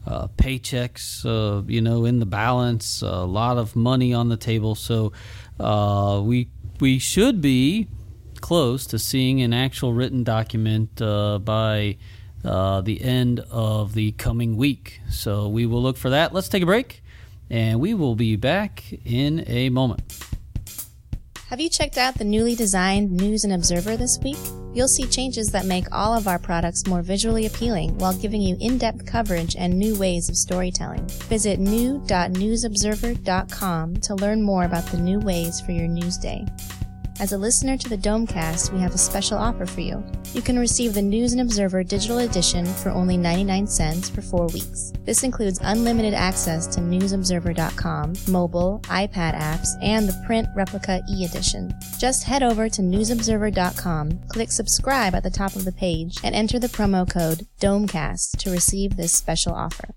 uh, 0.07 0.29
paychecks, 0.37 1.25
uh, 1.25 1.63
you 1.67 1.81
know, 1.81 2.05
in 2.05 2.19
the 2.19 2.27
balance, 2.27 3.01
a 3.01 3.25
lot 3.25 3.57
of 3.57 3.75
money 3.75 4.13
on 4.13 4.29
the 4.29 4.37
table. 4.37 4.75
So 4.75 5.15
uh, 5.59 6.21
we 6.23 6.51
we 6.79 6.99
should 6.99 7.41
be 7.41 7.89
close 8.43 8.85
to 8.89 8.99
seeing 8.99 9.41
an 9.41 9.55
actual 9.55 9.95
written 9.95 10.25
document 10.25 11.01
uh, 11.01 11.39
by 11.39 11.97
uh, 12.45 12.83
the 12.83 13.01
end 13.01 13.41
of 13.51 13.95
the 13.95 14.13
coming 14.13 14.59
week. 14.59 15.01
So 15.09 15.49
we 15.49 15.65
will 15.65 15.83
look 15.83 15.97
for 15.97 16.11
that. 16.11 16.35
Let's 16.35 16.51
take 16.51 16.63
a 16.63 16.67
break, 16.67 17.03
and 17.49 17.81
we 17.81 17.95
will 17.95 18.15
be 18.15 18.37
back 18.37 18.85
in 19.07 19.43
a 19.47 19.71
moment. 19.71 20.32
Have 21.53 21.61
you 21.61 21.69
checked 21.69 21.99
out 21.99 22.15
the 22.15 22.25
newly 22.25 22.55
designed 22.55 23.13
News 23.13 23.45
and 23.45 23.53
Observer 23.53 23.99
this 23.99 24.19
week? 24.21 24.39
You'll 24.73 24.89
see 24.89 25.05
changes 25.05 25.49
that 25.49 25.67
make 25.67 25.85
all 25.93 26.15
of 26.15 26.27
our 26.27 26.39
products 26.39 26.87
more 26.87 27.03
visually 27.03 27.45
appealing 27.45 27.99
while 27.99 28.15
giving 28.15 28.41
you 28.41 28.57
in-depth 28.59 29.05
coverage 29.05 29.55
and 29.59 29.79
new 29.79 29.95
ways 29.99 30.31
of 30.31 30.37
storytelling. 30.39 31.07
Visit 31.29 31.61
new.newsobserver.com 31.61 33.97
to 33.97 34.15
learn 34.15 34.43
more 34.43 34.65
about 34.65 34.87
the 34.87 34.97
new 34.97 35.21
ways 35.21 35.61
for 35.61 35.73
your 35.73 35.89
news 35.89 36.17
day. 36.17 36.47
As 37.21 37.33
a 37.33 37.39
listener 37.39 37.77
to 37.77 37.89
the 37.89 37.97
Domecast, 37.97 38.73
we 38.73 38.81
have 38.81 38.95
a 38.95 38.99
special 38.99 39.39
offer 39.39 39.67
for 39.67 39.81
you. 39.81 40.03
You 40.33 40.43
can 40.43 40.59
receive 40.59 40.95
the 40.95 41.03
News 41.03 41.33
and 41.33 41.41
Observer 41.41 41.85
digital 41.85 42.19
edition 42.19 42.65
for 42.65 42.91
only 42.91 43.17
99 43.17 43.67
cents 43.67 44.09
for 44.09 44.23
four 44.23 44.47
weeks. 44.49 44.93
This 45.05 45.23
includes 45.23 45.61
unlimited 45.63 46.15
access 46.15 46.67
to 46.69 46.81
newsobserver.com, 46.81 48.15
mobile, 48.29 48.81
iPad 48.85 49.39
apps, 49.39 49.69
and 49.83 50.09
the 50.09 50.21
print 50.27 50.49
replica 50.57 51.03
e-edition. 51.09 51.73
Just 51.99 52.25
head 52.25 52.43
over 52.43 52.69
to 52.69 52.83
newsobserver.com, 52.83 54.21
click 54.29 54.51
subscribe 54.51 55.15
at 55.15 55.23
the 55.23 55.31
top 55.31 55.55
of 55.55 55.65
the 55.65 55.73
page, 55.73 56.19
and 56.25 56.35
enter 56.35 56.59
the 56.59 56.69
promo 56.69 57.09
code 57.09 57.47
DOMECAST 57.61 58.39
to 58.39 58.51
receive 58.51 58.97
this 58.97 59.13
special 59.13 59.53
offer. 59.53 59.95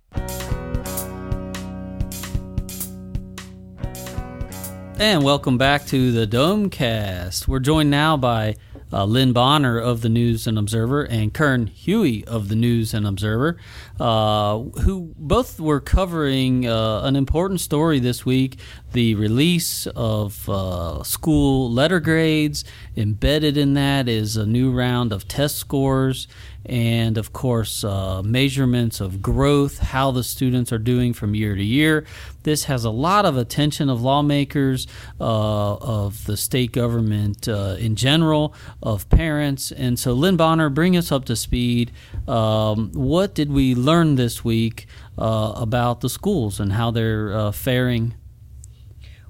And 4.97 5.23
welcome 5.23 5.57
back 5.57 5.85
to 5.87 6.13
the 6.13 6.25
Domecast. 6.25 7.49
We're 7.49 7.59
joined 7.59 7.91
now 7.91 8.15
by 8.15 8.55
uh, 8.93 9.03
Lynn 9.03 9.33
Bonner 9.33 9.77
of 9.77 9.99
the 9.99 10.07
News 10.07 10.47
and 10.47 10.57
Observer 10.57 11.03
and 11.03 11.33
Keung 11.33 11.67
Hui 11.67 12.23
of 12.25 12.47
the 12.47 12.55
News 12.55 12.93
and 12.93 13.05
Observer, 13.05 13.57
uh, 13.99 14.59
who 14.59 15.13
both 15.17 15.59
were 15.59 15.81
covering 15.81 16.65
uh, 16.65 17.01
an 17.01 17.17
important 17.17 17.59
story 17.59 17.99
this 17.99 18.25
week 18.25 18.57
the 18.93 19.15
release 19.15 19.85
of 19.87 20.47
uh, 20.47 21.03
school 21.03 21.69
letter 21.69 21.99
grades. 21.99 22.63
Embedded 22.95 23.57
in 23.57 23.73
that 23.73 24.07
is 24.07 24.37
a 24.37 24.45
new 24.45 24.71
round 24.71 25.11
of 25.11 25.27
test 25.27 25.57
scores 25.57 26.25
and, 26.65 27.17
of 27.17 27.33
course, 27.33 27.83
uh, 27.83 28.21
measurements 28.23 28.99
of 28.99 29.21
growth, 29.21 29.79
how 29.79 30.11
the 30.11 30.23
students 30.23 30.71
are 30.71 30.77
doing 30.77 31.13
from 31.13 31.35
year 31.35 31.55
to 31.55 31.63
year. 31.63 32.05
This 32.43 32.65
has 32.65 32.85
a 32.85 32.89
lot 32.89 33.25
of 33.25 33.37
attention 33.37 33.89
of 33.89 34.01
lawmakers, 34.01 34.87
uh, 35.19 35.75
of 35.75 36.25
the 36.25 36.37
state 36.37 36.71
government 36.71 37.47
uh, 37.47 37.75
in 37.79 37.95
general, 37.95 38.53
of 38.81 39.09
parents. 39.09 39.71
And 39.71 39.99
so, 39.99 40.13
Lynn 40.13 40.37
Bonner, 40.37 40.69
bring 40.69 40.95
us 40.97 41.11
up 41.11 41.25
to 41.25 41.35
speed. 41.35 41.91
Um, 42.27 42.91
what 42.93 43.35
did 43.35 43.51
we 43.51 43.75
learn 43.75 44.15
this 44.15 44.43
week 44.43 44.87
uh, 45.17 45.53
about 45.55 46.01
the 46.01 46.09
schools 46.09 46.59
and 46.59 46.73
how 46.73 46.91
they're 46.91 47.33
uh, 47.33 47.51
faring? 47.51 48.15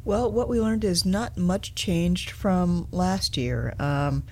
Well, 0.03 0.31
what 0.31 0.47
we 0.47 0.61
learned 0.61 0.83
is 0.83 1.03
not 1.03 1.35
much 1.35 1.73
changed 1.73 2.29
from 2.29 2.87
last 2.91 3.37
year. 3.37 3.73
Um, 3.79 4.23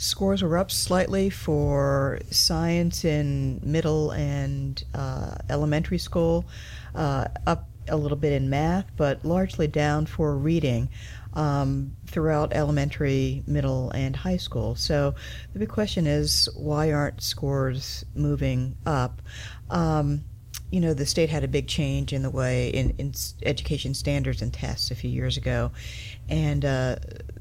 scores 0.00 0.42
were 0.42 0.56
up 0.56 0.70
slightly 0.70 1.28
for 1.28 2.18
science 2.30 3.04
in 3.04 3.60
middle 3.62 4.12
and 4.12 4.82
uh, 4.94 5.34
elementary 5.50 5.98
school, 5.98 6.46
uh, 6.94 7.26
up 7.46 7.68
a 7.86 7.96
little 7.96 8.16
bit 8.16 8.32
in 8.32 8.48
math, 8.48 8.86
but 8.96 9.22
largely 9.26 9.66
down 9.66 10.06
for 10.06 10.36
reading. 10.36 10.88
Um, 11.32 11.92
throughout 12.08 12.52
elementary, 12.54 13.44
middle, 13.46 13.92
and 13.92 14.16
high 14.16 14.36
school. 14.36 14.74
So 14.74 15.14
the 15.52 15.60
big 15.60 15.68
question 15.68 16.08
is 16.08 16.48
why 16.56 16.92
aren't 16.92 17.22
scores 17.22 18.04
moving 18.16 18.76
up? 18.84 19.22
Um, 19.70 20.24
you 20.72 20.80
know, 20.80 20.92
the 20.92 21.06
state 21.06 21.30
had 21.30 21.44
a 21.44 21.48
big 21.48 21.68
change 21.68 22.12
in 22.12 22.22
the 22.22 22.30
way 22.30 22.70
in, 22.70 22.90
in 22.98 23.12
education 23.44 23.94
standards 23.94 24.42
and 24.42 24.52
tests 24.52 24.90
a 24.90 24.96
few 24.96 25.08
years 25.10 25.36
ago, 25.36 25.70
and 26.28 26.64
uh, 26.64 26.96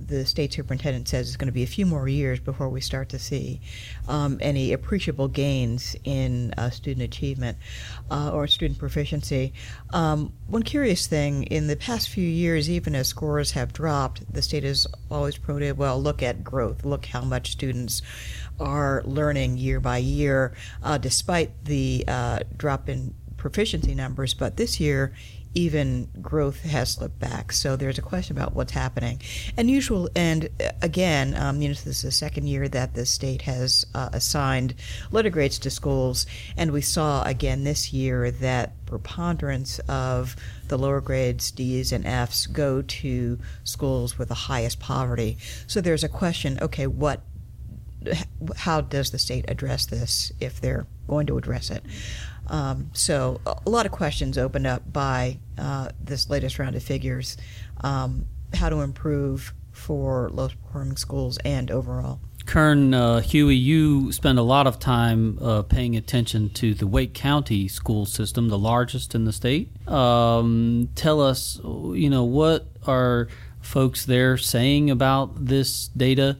the 0.10 0.25
state 0.25 0.51
superintendent 0.54 1.08
says 1.08 1.28
it's 1.28 1.38
going 1.38 1.48
to 1.48 1.54
be 1.54 1.63
a 1.63 1.68
few 1.68 1.86
more 1.86 2.08
years 2.08 2.39
before 2.39 2.68
we 2.68 2.82
start 2.82 3.10
to 3.10 3.20
see 3.20 3.62
um, 4.08 4.38
any 4.42 4.74
appreciable 4.74 5.28
gains 5.28 5.96
in 6.04 6.54
uh, 6.58 6.70
student 6.70 7.04
achievement 7.04 7.58
uh, 8.12 8.32
or 8.34 8.48
student 8.48 8.80
proficiency. 8.80 9.54
Um, 9.92 10.34
one 10.48 10.63
curious 10.63 11.08
thing 11.08 11.44
in 11.44 11.68
the 11.68 11.75
past 11.75 12.10
few 12.10 12.28
years, 12.28 12.70
even 12.70 12.96
as 12.96 13.08
scores 13.08 13.51
have 13.51 13.72
dropped, 13.72 14.34
the 14.34 14.42
state 14.42 14.63
has 14.63 14.88
always 15.10 15.38
promoted, 15.38 15.78
well, 15.78 16.01
look 16.01 16.22
at 16.24 16.44
growth, 16.44 16.84
look 16.84 17.06
how 17.06 17.22
much 17.22 17.51
students 17.51 18.01
are 18.60 19.04
learning 19.06 19.58
year 19.58 19.80
by 19.80 19.98
year, 19.98 20.54
uh, 20.84 20.98
despite 20.98 21.66
the 21.66 22.04
uh, 22.08 22.39
drop 22.58 22.89
in 22.89 23.13
proficiency 23.38 23.96
numbers. 23.96 24.34
But 24.34 24.58
this 24.58 24.80
year, 24.80 25.13
even 25.56 26.10
growth 26.22 26.62
has 26.62 26.91
slipped 26.91 27.20
back. 27.20 27.51
So 27.51 27.75
there's 27.75 27.98
a 27.98 28.03
question 28.03 28.38
about 28.38 28.53
what's 28.53 28.72
happening. 28.72 29.22
And 29.58 29.70
usual, 29.70 30.10
and 30.15 30.50
uh, 30.60 30.72
again, 30.82 31.36
um, 31.36 31.62
you 31.62 31.70
know, 31.70 31.74
this 31.74 31.88
is 31.88 32.01
the 32.03 32.12
second 32.12 32.48
year 32.48 32.68
that 32.70 32.94
the 32.94 33.06
state 33.06 33.44
has 33.44 33.86
uh, 33.96 34.10
assigned 34.13 34.75
letter 35.12 35.29
grades 35.29 35.58
to 35.60 35.70
schools, 35.70 36.25
and 36.56 36.72
we 36.72 36.82
saw 36.82 37.24
again 37.24 37.63
this 37.63 37.91
year 37.91 38.32
that 38.32 38.86
preponderance 38.86 39.79
of 39.88 40.36
the 40.68 40.77
lower 40.77 41.01
grades, 41.01 41.51
D's 41.51 41.91
and 41.91 42.06
F's, 42.06 42.46
go 42.48 42.82
to 42.82 43.39
schools 43.63 44.18
with 44.18 44.27
the 44.27 44.34
highest 44.34 44.79
poverty. 44.79 45.38
So 45.68 45.82
there's 45.82 46.03
a 46.03 46.10
question. 46.10 46.60
Okay, 46.62 46.88
what 46.88 47.22
how 48.56 48.79
does 48.82 49.12
the 49.12 49.20
state 49.20 49.46
address 49.50 49.86
this 49.86 50.32
if 50.39 50.62
they're 50.62 50.88
going 51.08 51.27
to 51.27 51.38
address 51.38 51.70
it? 51.70 51.84
Um, 52.50 52.89
so 52.94 53.39
a 53.46 53.70
lot 53.70 53.86
of 53.86 53.91
questions 53.91 54.38
opened 54.38 54.68
up 54.68 54.91
by 54.91 55.39
uh, 55.58 55.89
this 56.01 56.29
latest 56.29 56.60
round 56.60 56.75
of 56.75 56.84
figures. 56.84 57.38
Um, 57.82 58.25
how 58.53 58.70
to 58.70 58.82
improve 58.82 59.53
for 59.72 60.29
low 60.32 60.50
performing 60.50 60.98
schools 60.98 61.38
and 61.46 61.72
overall. 61.72 62.20
Keung 62.46 62.96
uh, 62.96 63.22
Hui, 63.22 63.53
you 63.53 64.12
spend 64.12 64.39
a 64.39 64.44
lot 64.44 64.65
of 64.65 64.79
time 64.79 65.38
uh, 65.39 65.62
paying 65.62 65.96
attention 65.96 66.50
to 66.56 66.74
the 66.74 66.88
Wake 66.88 67.13
County 67.13 67.68
school 67.68 68.08
system, 68.08 68.50
the 68.50 68.58
largest 68.58 69.13
in 69.13 69.25
the 69.25 69.32
state. 69.32 69.70
Um, 69.88 70.89
tell 70.96 71.22
us, 71.22 71.60
you 71.63 72.10
know, 72.10 72.24
what 72.24 72.65
are 72.88 73.27
folks 73.62 74.06
there 74.06 74.36
saying 74.36 74.89
about 74.89 75.46
this 75.46 75.89
data? 75.89 76.38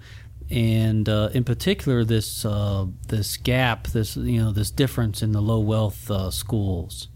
And 0.52 1.08
uh, 1.08 1.30
in 1.34 1.44
particular 1.44 2.04
this 2.04 2.44
uh, 2.46 2.86
this 3.08 3.38
gap, 3.38 3.88
this 3.88 4.18
you 4.18 4.42
know 4.42 4.52
this 4.52 4.72
difference 4.72 5.22
in 5.22 5.32
the 5.32 5.42
low 5.42 5.60
wealth 5.60 6.10
uh, 6.10 6.32
schools. 6.32 7.08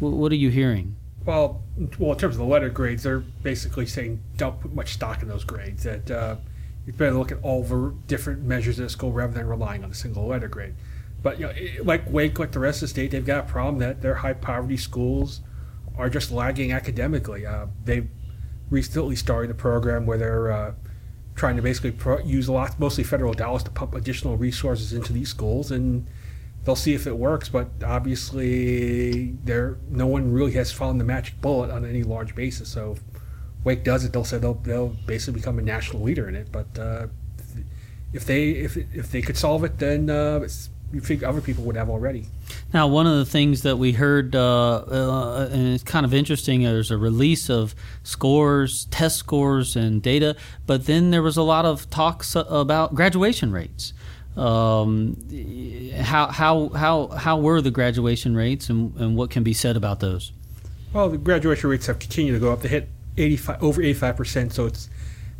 W- 0.00 0.16
what 0.16 0.32
are 0.32 0.36
you 0.36 0.50
hearing? 0.50 0.96
Well, 1.24 1.62
well, 1.98 2.12
in 2.12 2.18
terms 2.18 2.34
of 2.34 2.40
the 2.40 2.44
letter 2.44 2.68
grades, 2.68 3.04
they're 3.04 3.20
basically 3.20 3.86
saying 3.86 4.20
don't 4.36 4.60
put 4.60 4.74
much 4.74 4.94
stock 4.94 5.22
in 5.22 5.28
those 5.28 5.44
grades. 5.44 5.84
That 5.84 6.10
uh, 6.10 6.36
you 6.86 6.92
better 6.92 7.16
look 7.16 7.32
at 7.32 7.38
all 7.42 7.62
the 7.62 7.94
different 8.06 8.42
measures 8.42 8.80
at 8.80 8.90
school 8.90 9.12
rather 9.12 9.32
than 9.32 9.46
relying 9.46 9.84
on 9.84 9.90
a 9.90 9.94
single 9.94 10.26
letter 10.26 10.48
grade. 10.48 10.74
But 11.22 11.38
you 11.38 11.46
know, 11.46 11.54
like 11.84 12.10
Wake, 12.10 12.38
like 12.38 12.52
the 12.52 12.58
rest 12.58 12.78
of 12.78 12.80
the 12.82 12.88
state, 12.88 13.12
they've 13.12 13.24
got 13.24 13.44
a 13.44 13.48
problem 13.48 13.78
that 13.78 14.02
their 14.02 14.16
high 14.16 14.32
poverty 14.32 14.76
schools 14.76 15.40
are 15.96 16.10
just 16.10 16.30
lagging 16.32 16.72
academically. 16.72 17.46
Uh, 17.46 17.66
they've 17.84 18.08
recently 18.70 19.14
started 19.14 19.50
a 19.50 19.54
program 19.54 20.06
where 20.06 20.18
they're 20.18 20.50
uh, 20.50 20.74
trying 21.34 21.56
to 21.56 21.62
basically 21.62 21.92
pro- 21.92 22.20
use 22.20 22.48
a 22.48 22.52
lot, 22.52 22.78
mostly 22.78 23.04
federal 23.04 23.32
dollars, 23.32 23.62
to 23.64 23.70
pump 23.70 23.94
additional 23.94 24.36
resources 24.36 24.92
into 24.92 25.12
these 25.12 25.28
schools, 25.28 25.70
and 25.70 26.06
they'll 26.64 26.76
see 26.76 26.94
if 26.94 27.06
it 27.06 27.16
works. 27.16 27.48
But 27.48 27.68
obviously, 27.84 29.32
there 29.44 29.78
no 29.90 30.06
one 30.06 30.32
really 30.32 30.52
has 30.52 30.72
found 30.72 31.00
the 31.00 31.04
magic 31.04 31.40
bullet 31.40 31.70
on 31.70 31.84
any 31.84 32.02
large 32.02 32.34
basis. 32.34 32.68
So, 32.68 32.92
if 32.92 33.02
Wake 33.64 33.84
does 33.84 34.04
it, 34.04 34.12
they'll 34.12 34.24
say 34.24 34.38
they'll 34.38 34.54
they'll 34.54 34.96
basically 35.06 35.40
become 35.40 35.58
a 35.58 35.62
national 35.62 36.02
leader 36.02 36.28
in 36.28 36.36
it. 36.36 36.52
But 36.52 36.78
uh, 36.78 37.06
if 38.12 38.24
they 38.26 38.50
if 38.50 38.76
if 38.76 39.10
they 39.10 39.22
could 39.22 39.36
solve 39.36 39.64
it, 39.64 39.78
then 39.78 40.10
uh, 40.10 40.46
you 40.92 41.00
think 41.00 41.22
other 41.22 41.40
people 41.40 41.64
would 41.64 41.76
have 41.76 41.88
already. 41.88 42.26
Now, 42.72 42.86
one 42.86 43.06
of 43.06 43.16
the 43.16 43.24
things 43.24 43.62
that 43.62 43.76
we 43.76 43.92
heard, 43.92 44.34
uh, 44.34 44.76
uh, 44.76 45.48
and 45.50 45.74
it's 45.74 45.82
kind 45.82 46.04
of 46.04 46.12
interesting, 46.12 46.62
there's 46.62 46.90
a 46.90 46.96
release 46.96 47.48
of 47.50 47.74
scores, 48.02 48.86
test 48.86 49.16
scores, 49.16 49.76
and 49.76 50.02
data, 50.02 50.36
but 50.66 50.86
then 50.86 51.10
there 51.10 51.22
was 51.22 51.36
a 51.36 51.42
lot 51.42 51.64
of 51.64 51.88
talks 51.90 52.34
about 52.36 52.94
graduation 52.94 53.52
rates. 53.52 53.92
Um, 54.36 55.16
how, 56.00 56.28
how, 56.28 56.68
how, 56.70 57.08
how 57.08 57.38
were 57.38 57.60
the 57.60 57.70
graduation 57.70 58.34
rates, 58.34 58.68
and, 58.68 58.94
and 58.96 59.16
what 59.16 59.30
can 59.30 59.42
be 59.42 59.52
said 59.52 59.76
about 59.76 60.00
those? 60.00 60.32
Well, 60.92 61.10
the 61.10 61.18
graduation 61.18 61.70
rates 61.70 61.86
have 61.86 61.98
continued 61.98 62.34
to 62.34 62.38
go 62.38 62.52
up. 62.52 62.62
They 62.62 62.68
hit 62.68 62.88
85, 63.16 63.62
over 63.62 63.82
85%, 63.82 64.52
so 64.52 64.66
it's 64.66 64.88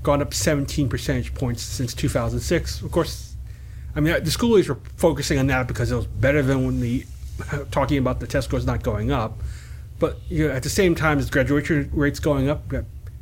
gone 0.02 0.20
up 0.20 0.34
17 0.34 0.88
percentage 0.88 1.34
points 1.34 1.62
since 1.62 1.94
2006. 1.94 2.82
Of 2.82 2.90
course, 2.92 3.31
I 3.94 4.00
mean, 4.00 4.22
the 4.24 4.30
school 4.30 4.50
leaders 4.50 4.68
were 4.68 4.78
focusing 4.96 5.38
on 5.38 5.46
that 5.48 5.68
because 5.68 5.92
it 5.92 5.96
was 5.96 6.06
better 6.06 6.42
than 6.42 6.64
when 6.64 6.80
the 6.80 7.04
talking 7.70 7.98
about 7.98 8.20
the 8.20 8.26
test 8.26 8.48
scores 8.48 8.66
not 8.66 8.82
going 8.82 9.10
up. 9.10 9.40
But 9.98 10.18
you 10.28 10.48
know, 10.48 10.54
at 10.54 10.62
the 10.62 10.70
same 10.70 10.94
time 10.94 11.18
as 11.18 11.30
graduation 11.30 11.90
rates 11.92 12.18
going 12.18 12.48
up, 12.48 12.72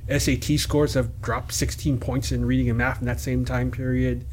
SAT 0.08 0.58
scores 0.58 0.94
have 0.94 1.20
dropped 1.20 1.52
16 1.52 1.98
points 1.98 2.32
in 2.32 2.44
reading 2.44 2.68
and 2.68 2.78
math 2.78 3.00
in 3.00 3.06
that 3.06 3.20
same 3.20 3.44
time 3.44 3.70
period. 3.70 4.24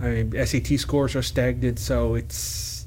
I 0.00 0.08
mean, 0.08 0.46
SAT 0.46 0.78
scores 0.78 1.16
are 1.16 1.22
stagnant, 1.22 1.78
so 1.78 2.14
it's 2.14 2.86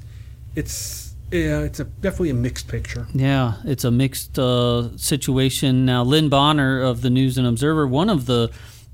it's 0.56 1.16
yeah, 1.32 1.62
it's 1.62 1.80
a, 1.80 1.84
definitely 1.84 2.30
a 2.30 2.36
mixed 2.36 2.68
picture. 2.68 3.08
Yeah, 3.14 3.56
it's 3.66 3.84
a 3.84 3.92
mixed 3.92 4.40
uh, 4.40 4.96
situation. 4.98 5.86
Now, 5.86 6.04
Lynn 6.04 6.30
Bonner 6.30 6.82
of 6.82 7.02
the 7.02 7.10
News 7.10 7.38
and 7.38 7.46
Observer, 7.46 7.86
one 7.86 8.10
of 8.10 8.28
the 8.28 8.50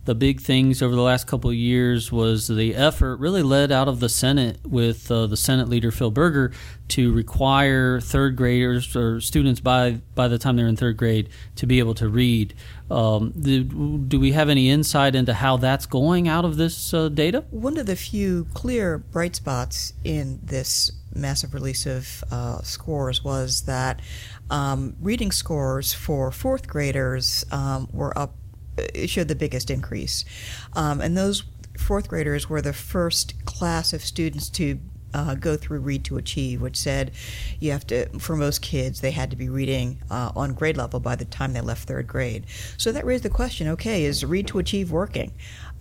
the 0.06 0.16
big 0.16 0.42
things 0.42 0.82
over 0.82 0.94
the 0.96 1.02
last 1.02 1.28
couple 1.28 1.50
of 1.50 1.56
years 1.56 2.12
was 2.12 2.48
the 2.48 2.76
effort 2.76 3.18
really 3.18 3.42
led 3.42 3.72
out 3.72 3.88
of 3.88 4.00
the 4.00 4.10
Senate 4.10 4.60
with 4.68 5.10
uh, 5.10 5.28
the 5.28 5.38
Senate 5.38 5.70
leader 5.70 5.92
Phil 5.92 6.12
Berger 6.12 6.52
to 6.90 7.14
require 7.14 8.02
third 8.02 8.36
graders 8.36 8.96
or 8.96 9.22
students 9.22 9.62
by 9.62 10.02
by 10.14 10.28
the 10.28 10.38
time 10.38 10.58
they're 10.58 10.68
in 10.68 10.76
third 10.76 10.98
grade 10.98 11.30
to 11.56 11.66
be 11.66 11.80
able 11.80 11.94
to 11.96 12.10
read. 12.10 12.54
Um, 12.92 13.32
do, 13.40 13.64
do, 13.64 14.20
we 14.20 14.34
have 14.34 14.50
any 14.50 14.70
insight 14.70 15.16
into 15.16 15.34
how 15.34 15.58
that's 15.58 15.86
going 15.86 16.28
out 16.28 16.46
of 16.46 16.58
this 16.58 16.94
uh, 16.94 17.10
data? 17.10 17.46
One 17.50 17.78
of 17.78 17.86
the 17.86 17.96
few 17.96 18.46
clear 18.54 19.00
bright 19.00 19.36
spots 19.36 19.94
in 20.04 20.40
this 20.44 20.92
massive 21.16 21.54
release 21.54 21.86
of 21.86 22.24
uh, 22.30 22.62
scores 22.62 23.24
was 23.24 23.62
that 23.64 24.02
um, 24.50 24.96
reading 25.02 25.32
scores 25.32 25.94
for 25.94 26.32
fourth 26.32 26.68
graders 26.68 27.46
um, 27.52 27.88
were 27.92 28.16
up 28.18 28.36
showed 29.06 29.28
the 29.28 29.36
biggest 29.36 29.70
increase. 29.70 30.26
Um, 30.74 31.02
and 31.02 31.18
those 31.18 31.44
fourth 31.78 32.08
graders 32.08 32.50
were 32.50 32.62
the 32.62 32.74
first 32.74 33.46
class 33.46 33.94
of 33.94 34.02
students 34.02 34.50
to 34.50 34.80
uh, 35.14 35.36
go 35.36 35.56
through 35.56 35.80
Read 35.80 36.04
to 36.06 36.18
Achieve, 36.18 36.62
which 36.62 36.78
said 36.78 37.12
you 37.60 37.72
have 37.72 37.86
to, 37.88 38.08
for 38.20 38.36
most 38.36 38.62
kids, 38.62 39.02
they 39.02 39.12
had 39.12 39.30
to 39.30 39.36
be 39.36 39.50
reading 39.50 40.02
uh, 40.10 40.32
on 40.36 40.54
grade 40.54 40.78
level 40.78 41.00
by 41.00 41.16
the 41.16 41.26
time 41.26 41.54
they 41.54 41.62
left 41.62 41.88
third 41.88 42.08
grade. 42.08 42.46
So 42.78 42.92
that 42.92 43.06
raised 43.06 43.24
the 43.24 43.30
question 43.30 43.68
okay, 43.70 44.06
is 44.06 44.26
Read 44.26 44.48
to 44.48 44.60
Achieve 44.60 44.92
working? 44.92 45.34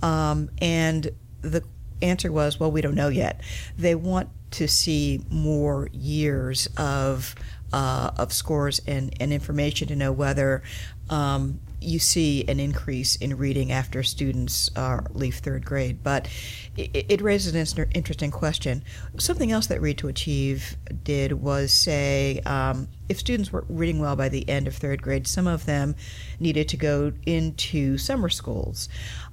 Um, 0.02 0.50
and 0.60 1.10
the 1.40 1.62
answer 2.02 2.30
was, 2.30 2.60
well, 2.60 2.70
we 2.70 2.80
don't 2.80 2.94
know 2.94 3.08
yet. 3.08 3.40
They 3.78 3.94
want 3.94 4.28
to 4.52 4.68
see 4.68 5.24
more 5.30 5.88
years 5.92 6.68
of 6.76 7.34
uh, 7.72 8.10
of 8.18 8.34
scores 8.34 8.82
and, 8.86 9.14
and 9.18 9.32
information 9.32 9.88
to 9.88 9.96
know 9.96 10.12
whether 10.12 10.62
um, 11.08 11.58
you 11.82 11.98
see 11.98 12.44
an 12.48 12.60
increase 12.60 13.16
in 13.16 13.36
reading 13.36 13.72
after 13.72 14.02
students 14.02 14.70
uh, 14.76 15.00
leave 15.10 15.36
third 15.36 15.64
grade. 15.64 16.02
But 16.02 16.28
it, 16.76 17.06
it, 17.08 17.20
raises 17.20 17.76
an 17.76 17.86
interesting 17.94 18.30
question. 18.30 18.82
Something 19.18 19.52
else 19.52 19.66
that 19.66 19.80
Read 19.80 19.98
to 19.98 20.08
Achieve 20.08 20.76
did 21.02 21.32
was 21.32 21.72
say 21.72 22.40
um, 22.46 22.88
if 23.08 23.18
students 23.18 23.52
were 23.52 23.64
reading 23.68 23.98
well 23.98 24.16
by 24.16 24.28
the 24.28 24.48
end 24.48 24.66
of 24.66 24.74
third 24.74 25.02
grade, 25.02 25.26
some 25.26 25.46
of 25.46 25.66
them 25.66 25.94
needed 26.40 26.68
to 26.68 26.76
go 26.76 27.12
into 27.26 27.98
summer 27.98 28.28
schools. 28.28 28.88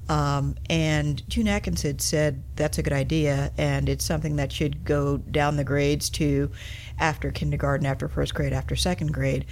Um, 0.10 0.56
and 0.70 1.28
June 1.30 1.48
Atkinson 1.48 2.00
said 2.00 2.44
that's 2.56 2.80
a 2.80 2.84
good 2.84 2.94
idea, 2.94 3.52
and 3.58 3.88
it's 3.88 4.04
something 4.04 4.38
that 4.38 4.52
should 4.52 4.84
go 4.84 5.18
down 5.18 5.56
the 5.56 5.64
grades 5.64 6.10
to 6.12 6.50
after 6.98 7.32
kindergarten, 7.32 7.86
after 7.86 8.08
first 8.08 8.34
grade, 8.34 8.52
after 8.52 8.76
second 8.76 9.14
grade. 9.14 9.46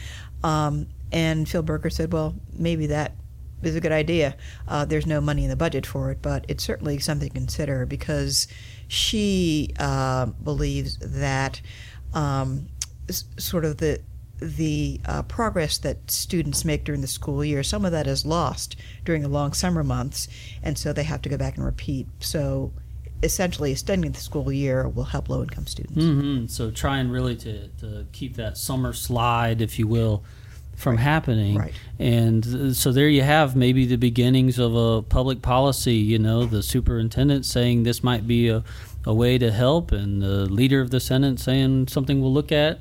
Um, 0.43 0.88
and 1.12 1.48
Phil 1.48 1.63
Berger 1.63 1.89
said, 1.89 2.12
well, 2.12 2.36
maybe 2.54 2.88
that 2.88 3.15
is 3.63 3.76
a 3.76 3.82
good 3.82 3.91
idea. 3.91 4.36
Uh, 4.67 4.86
there's 4.86 5.06
no 5.06 5.20
money 5.20 5.43
in 5.43 5.50
the 5.50 5.56
budget 5.56 5.86
for 5.86 6.12
it, 6.12 6.22
but 6.22 6.46
it's 6.48 6.63
certainly 6.63 7.00
something 7.00 7.30
to 7.30 7.34
consider 7.34 7.86
because 7.86 8.48
she 8.88 9.74
uh, 9.80 10.26
believes 10.26 10.98
that 10.98 11.62
um, 12.13 12.67
sort 13.38 13.65
of 13.65 13.78
the 13.78 14.02
the 14.39 15.02
uh, 15.06 15.24
progress 15.24 15.80
that 15.80 16.12
students 16.12 16.63
make 16.63 16.84
during 16.84 17.02
the 17.02 17.08
school 17.08 17.43
year, 17.43 17.63
some 17.63 17.86
of 17.86 17.91
that 17.91 18.06
is 18.06 18.24
lost 18.24 18.76
during 19.04 19.24
the 19.24 19.28
long 19.28 19.52
summer 19.52 19.84
months, 19.84 20.28
and 20.62 20.78
so 20.78 20.93
they 20.93 21.04
have 21.04 21.24
to 21.24 21.30
go 21.30 21.38
back 21.38 21.56
and 21.56 21.65
repeat. 21.65 22.06
So 22.20 22.72
essentially 23.24 23.72
extending 23.72 24.12
the 24.12 24.20
school 24.20 24.52
year 24.52 24.88
will 24.88 25.06
help 25.06 25.30
low 25.30 25.41
income 25.41 25.65
students. 25.65 26.04
Mm-hmm. 26.04 26.48
So 26.48 26.70
trying 26.70 27.10
really 27.10 27.36
to, 27.38 27.67
to 27.80 28.06
keep 28.12 28.36
that 28.36 28.58
summer 28.58 28.93
slide, 28.93 29.60
if 29.62 29.80
you 29.80 29.88
will, 29.88 30.24
from 30.77 30.95
right. 30.95 31.01
happening. 31.01 31.57
Right. 31.57 31.73
And 31.99 32.75
so 32.75 32.91
there 32.91 33.09
you 33.09 33.23
have 33.23 33.55
maybe 33.55 33.85
the 33.85 33.97
beginnings 33.97 34.59
of 34.59 34.75
a 34.75 35.01
public 35.01 35.41
policy, 35.41 35.95
you 35.95 36.19
know, 36.19 36.45
the 36.45 36.61
superintendent 36.63 37.45
saying 37.45 37.83
this 37.83 38.03
might 38.03 38.27
be 38.27 38.47
a, 38.47 38.63
a 39.05 39.13
way 39.13 39.37
to 39.39 39.51
help, 39.51 39.91
and 39.91 40.21
the 40.21 40.45
leader 40.45 40.79
of 40.79 40.91
the 40.91 40.99
Senate 40.99 41.39
saying 41.39 41.87
something 41.87 42.21
we'll 42.21 42.33
look 42.33 42.51
at. 42.51 42.79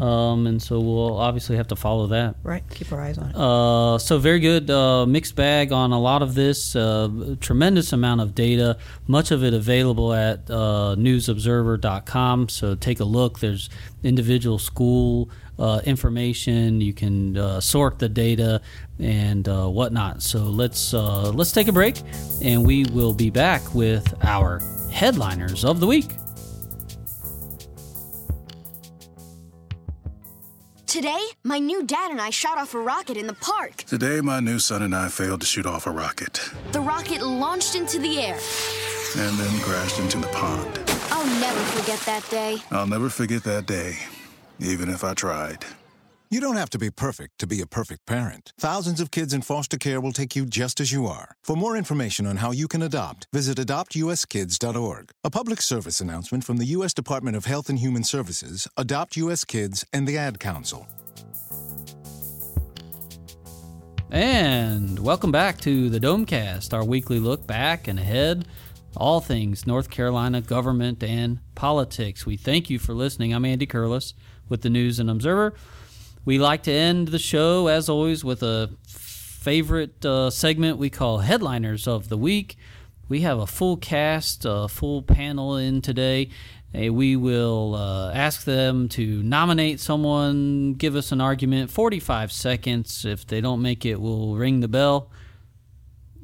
Um, 0.00 0.46
and 0.46 0.60
so 0.60 0.78
we'll 0.78 1.16
obviously 1.16 1.56
have 1.56 1.68
to 1.68 1.76
follow 1.76 2.08
that. 2.08 2.34
Right, 2.42 2.62
keep 2.68 2.92
our 2.92 3.00
eyes 3.00 3.16
on 3.16 3.30
it. 3.30 3.36
Uh, 3.36 3.96
so 3.96 4.18
very 4.18 4.40
good 4.40 4.68
uh, 4.68 5.06
mixed 5.06 5.36
bag 5.36 5.72
on 5.72 5.92
a 5.92 6.00
lot 6.00 6.20
of 6.20 6.34
this. 6.34 6.76
Uh, 6.76 7.36
tremendous 7.40 7.92
amount 7.94 8.20
of 8.20 8.34
data, 8.34 8.76
much 9.06 9.30
of 9.30 9.42
it 9.42 9.54
available 9.54 10.12
at 10.12 10.50
uh, 10.50 10.96
newsobserver.com. 10.98 12.48
So 12.50 12.74
take 12.74 13.00
a 13.00 13.04
look. 13.04 13.38
There's 13.38 13.70
individual 14.02 14.58
school 14.58 15.30
uh, 15.58 15.80
information. 15.84 16.80
You 16.80 16.92
can 16.92 17.36
uh, 17.36 17.60
sort 17.60 17.98
the 17.98 18.08
data 18.08 18.60
and 18.98 19.48
uh, 19.48 19.66
whatnot. 19.66 20.22
So 20.22 20.38
let's 20.38 20.94
uh, 20.94 21.30
let's 21.30 21.52
take 21.52 21.68
a 21.68 21.72
break, 21.72 22.00
and 22.42 22.66
we 22.66 22.84
will 22.84 23.14
be 23.14 23.30
back 23.30 23.74
with 23.74 24.14
our 24.24 24.60
headliners 24.90 25.64
of 25.64 25.80
the 25.80 25.86
week. 25.86 26.08
Today, 30.86 31.20
my 31.44 31.58
new 31.58 31.84
dad 31.84 32.10
and 32.10 32.20
I 32.20 32.30
shot 32.30 32.56
off 32.56 32.72
a 32.72 32.78
rocket 32.78 33.18
in 33.18 33.26
the 33.26 33.34
park. 33.34 33.76
Today, 33.76 34.22
my 34.22 34.40
new 34.40 34.58
son 34.58 34.82
and 34.82 34.94
I 34.94 35.08
failed 35.08 35.40
to 35.40 35.46
shoot 35.46 35.66
off 35.66 35.86
a 35.86 35.90
rocket. 35.90 36.40
The 36.72 36.80
rocket 36.80 37.20
launched 37.20 37.74
into 37.74 37.98
the 37.98 38.18
air. 38.18 38.38
And 39.18 39.38
then 39.38 39.60
crashed 39.60 39.98
into 39.98 40.18
the 40.18 40.28
pond. 40.28 40.80
I'll 41.10 41.26
never 41.40 41.60
forget 41.60 42.00
that 42.00 42.26
day. 42.30 42.62
I'll 42.70 42.86
never 42.86 43.10
forget 43.10 43.42
that 43.44 43.66
day 43.66 43.98
even 44.60 44.88
if 44.88 45.04
I 45.04 45.14
tried. 45.14 45.64
You 46.28 46.40
don't 46.40 46.56
have 46.56 46.70
to 46.70 46.78
be 46.78 46.90
perfect 46.90 47.38
to 47.38 47.46
be 47.46 47.60
a 47.60 47.68
perfect 47.68 48.04
parent. 48.04 48.52
Thousands 48.58 49.00
of 49.00 49.12
kids 49.12 49.32
in 49.32 49.42
foster 49.42 49.78
care 49.78 50.00
will 50.00 50.12
take 50.12 50.34
you 50.34 50.44
just 50.44 50.80
as 50.80 50.90
you 50.90 51.06
are. 51.06 51.36
For 51.40 51.54
more 51.54 51.76
information 51.76 52.26
on 52.26 52.38
how 52.38 52.50
you 52.50 52.66
can 52.66 52.82
adopt, 52.82 53.28
visit 53.32 53.58
adoptuskids.org. 53.58 55.12
A 55.22 55.30
public 55.30 55.62
service 55.62 56.00
announcement 56.00 56.42
from 56.42 56.56
the 56.56 56.64
U.S. 56.76 56.92
Department 56.92 57.36
of 57.36 57.44
Health 57.44 57.68
and 57.68 57.78
Human 57.78 58.02
Services, 58.02 58.66
Adopt 58.76 59.16
U.S. 59.18 59.44
Kids, 59.44 59.84
and 59.92 60.08
the 60.08 60.18
Ad 60.18 60.40
Council. 60.40 60.88
And 64.10 64.98
welcome 64.98 65.30
back 65.30 65.60
to 65.60 65.88
the 65.88 66.00
Domecast, 66.00 66.72
our 66.72 66.84
weekly 66.84 67.20
look 67.20 67.46
back 67.46 67.86
and 67.86 68.00
ahead, 68.00 68.48
all 68.96 69.20
things 69.20 69.64
North 69.64 69.90
Carolina 69.90 70.40
government 70.40 71.04
and 71.04 71.38
politics. 71.54 72.26
We 72.26 72.36
thank 72.36 72.68
you 72.68 72.80
for 72.80 72.94
listening. 72.94 73.32
I'm 73.32 73.44
Andy 73.44 73.66
Curliss 73.66 74.12
with 74.48 74.62
the 74.62 74.70
News 74.70 74.98
and 74.98 75.10
Observer. 75.10 75.54
We 76.24 76.38
like 76.38 76.64
to 76.64 76.72
end 76.72 77.08
the 77.08 77.18
show, 77.18 77.68
as 77.68 77.88
always, 77.88 78.24
with 78.24 78.42
a 78.42 78.70
favorite 78.86 80.04
uh, 80.04 80.30
segment 80.30 80.76
we 80.76 80.90
call 80.90 81.18
Headliners 81.18 81.86
of 81.86 82.08
the 82.08 82.16
Week. 82.16 82.56
We 83.08 83.20
have 83.20 83.38
a 83.38 83.46
full 83.46 83.76
cast, 83.76 84.44
a 84.44 84.66
full 84.68 85.02
panel 85.02 85.56
in 85.56 85.80
today. 85.82 86.30
we 86.74 87.14
will 87.14 87.76
uh, 87.76 88.12
ask 88.12 88.44
them 88.44 88.88
to 88.90 89.22
nominate 89.22 89.78
someone, 89.78 90.74
give 90.74 90.96
us 90.96 91.12
an 91.12 91.20
argument, 91.20 91.70
45 91.70 92.32
seconds. 92.32 93.04
If 93.04 93.26
they 93.26 93.40
don't 93.40 93.62
make 93.62 93.86
it, 93.86 94.00
we'll 94.00 94.34
ring 94.34 94.60
the 94.60 94.68
bell. 94.68 95.10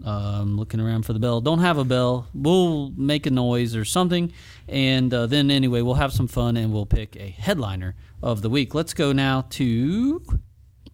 Um, 0.04 0.56
looking 0.56 0.80
around 0.80 1.04
for 1.06 1.12
the 1.12 1.20
bell. 1.20 1.40
Don't 1.40 1.60
have 1.60 1.78
a 1.78 1.84
bell. 1.84 2.26
We'll 2.34 2.90
make 2.96 3.24
a 3.26 3.30
noise 3.30 3.76
or 3.76 3.84
something. 3.84 4.32
And 4.68 5.14
uh, 5.14 5.26
then, 5.26 5.48
anyway, 5.48 5.80
we'll 5.82 5.94
have 5.94 6.12
some 6.12 6.26
fun 6.26 6.56
and 6.56 6.72
we'll 6.72 6.86
pick 6.86 7.14
a 7.16 7.28
headliner 7.28 7.94
of 8.20 8.42
the 8.42 8.50
week. 8.50 8.74
Let's 8.74 8.94
go 8.94 9.12
now 9.12 9.46
to 9.50 10.24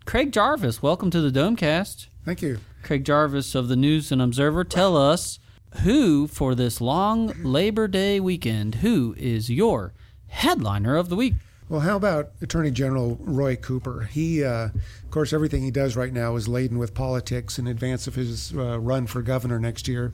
Craig 0.04 0.30
Jarvis. 0.30 0.82
Welcome 0.82 1.10
to 1.10 1.22
the 1.22 1.30
Domecast. 1.30 2.08
Thank 2.26 2.42
you. 2.42 2.58
Craig 2.82 3.04
Jarvis 3.04 3.54
of 3.54 3.68
the 3.68 3.76
News 3.76 4.12
and 4.12 4.20
Observer. 4.20 4.62
Tell 4.62 4.94
us 4.94 5.38
who, 5.82 6.26
for 6.26 6.54
this 6.54 6.80
long 6.80 7.32
Labor 7.42 7.88
Day 7.88 8.20
weekend, 8.20 8.76
who 8.76 9.14
is 9.16 9.48
your 9.48 9.94
headliner 10.26 10.96
of 10.96 11.08
the 11.08 11.16
week. 11.16 11.34
Well, 11.68 11.80
how 11.80 11.96
about 11.96 12.30
Attorney 12.40 12.70
General 12.70 13.18
Roy 13.20 13.54
Cooper? 13.54 14.08
He, 14.10 14.42
uh, 14.42 14.68
of 14.68 15.10
course, 15.10 15.34
everything 15.34 15.62
he 15.62 15.70
does 15.70 15.96
right 15.96 16.12
now 16.12 16.34
is 16.36 16.48
laden 16.48 16.78
with 16.78 16.94
politics 16.94 17.58
in 17.58 17.66
advance 17.66 18.06
of 18.06 18.14
his 18.14 18.54
uh, 18.56 18.80
run 18.80 19.06
for 19.06 19.20
governor 19.20 19.58
next 19.58 19.86
year. 19.86 20.12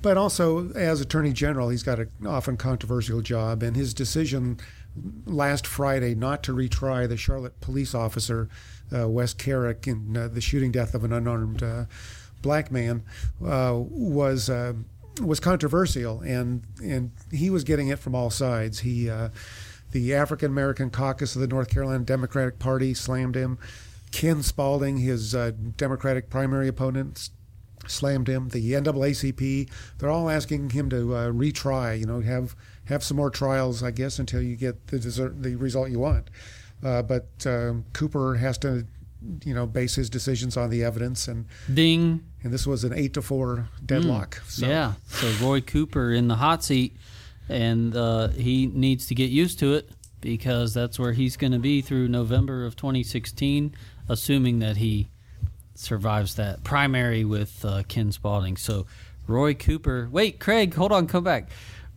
But 0.00 0.16
also, 0.16 0.70
as 0.74 1.00
Attorney 1.00 1.32
General, 1.32 1.70
he's 1.70 1.82
got 1.82 1.98
an 1.98 2.10
often 2.24 2.56
controversial 2.56 3.20
job, 3.20 3.64
and 3.64 3.74
his 3.74 3.94
decision 3.94 4.60
last 5.24 5.66
Friday 5.66 6.14
not 6.14 6.44
to 6.44 6.54
retry 6.54 7.08
the 7.08 7.16
Charlotte 7.16 7.60
police 7.60 7.92
officer, 7.92 8.48
uh, 8.96 9.08
Wes 9.08 9.34
Kerrick, 9.34 9.88
in 9.88 10.16
uh, 10.16 10.28
the 10.28 10.40
shooting 10.40 10.70
death 10.70 10.94
of 10.94 11.02
an 11.02 11.12
unarmed 11.12 11.64
uh, 11.64 11.86
black 12.42 12.70
man 12.70 13.02
uh, 13.44 13.74
was 13.74 14.48
was 15.20 15.40
controversial, 15.40 16.20
and 16.20 16.62
and 16.82 17.10
he 17.32 17.50
was 17.50 17.64
getting 17.64 17.88
it 17.88 17.98
from 17.98 18.14
all 18.14 18.30
sides. 18.30 18.80
He 18.80 19.10
uh, 19.10 19.30
the 19.96 20.14
African 20.14 20.50
American 20.50 20.90
caucus 20.90 21.34
of 21.34 21.40
the 21.40 21.46
North 21.46 21.70
Carolina 21.70 22.04
Democratic 22.04 22.58
Party 22.58 22.92
slammed 22.92 23.34
him. 23.34 23.58
Ken 24.12 24.42
Spaulding, 24.42 24.98
his 24.98 25.32
Democratic 25.76 26.28
primary 26.28 26.68
opponent, 26.68 27.30
slammed 27.86 28.28
him. 28.28 28.48
The 28.50 28.72
NAACP, 28.72 29.70
they're 29.98 30.10
all 30.10 30.28
asking 30.28 30.70
him 30.70 30.90
to 30.90 31.14
uh, 31.14 31.30
retry. 31.30 31.98
You 31.98 32.06
know, 32.06 32.20
have 32.20 32.54
have 32.84 33.02
some 33.02 33.16
more 33.16 33.30
trials, 33.30 33.82
I 33.82 33.90
guess, 33.90 34.18
until 34.18 34.42
you 34.42 34.54
get 34.56 34.88
the 34.88 34.98
desert, 34.98 35.42
the 35.42 35.56
result 35.56 35.90
you 35.90 35.98
want. 35.98 36.28
Uh, 36.84 37.02
but 37.02 37.28
um, 37.46 37.84
Cooper 37.94 38.36
has 38.36 38.58
to, 38.58 38.86
you 39.44 39.54
know, 39.54 39.66
base 39.66 39.94
his 39.94 40.10
decisions 40.10 40.56
on 40.56 40.70
the 40.70 40.84
evidence. 40.84 41.26
And 41.26 41.46
ding. 41.72 42.22
And 42.42 42.52
this 42.52 42.66
was 42.66 42.84
an 42.84 42.92
eight 42.92 43.14
to 43.14 43.22
four 43.22 43.68
deadlock. 43.84 44.36
Mm, 44.36 44.50
so. 44.50 44.66
Yeah. 44.66 44.92
So 45.08 45.32
Roy 45.44 45.62
Cooper 45.62 46.12
in 46.12 46.28
the 46.28 46.36
hot 46.36 46.62
seat, 46.62 46.96
and 47.48 47.96
uh, 47.96 48.28
he 48.28 48.66
needs 48.66 49.06
to 49.06 49.14
get 49.14 49.30
used 49.30 49.58
to 49.60 49.74
it 49.74 49.90
because 50.20 50.74
that's 50.74 50.98
where 50.98 51.12
he's 51.12 51.36
going 51.36 51.52
to 51.52 51.58
be 51.58 51.80
through 51.80 52.08
November 52.08 52.64
of 52.66 52.76
2016, 52.76 53.74
assuming 54.08 54.58
that 54.60 54.78
he 54.78 55.08
survives 55.74 56.34
that 56.36 56.64
primary 56.64 57.24
with 57.24 57.64
uh, 57.64 57.82
Ken 57.86 58.10
Spaulding. 58.10 58.56
So 58.56 58.86
Roy 59.26 59.54
Cooper. 59.54 60.08
Wait, 60.10 60.40
Craig, 60.40 60.74
hold 60.74 60.92
on, 60.92 61.06
come 61.06 61.24
back. 61.24 61.50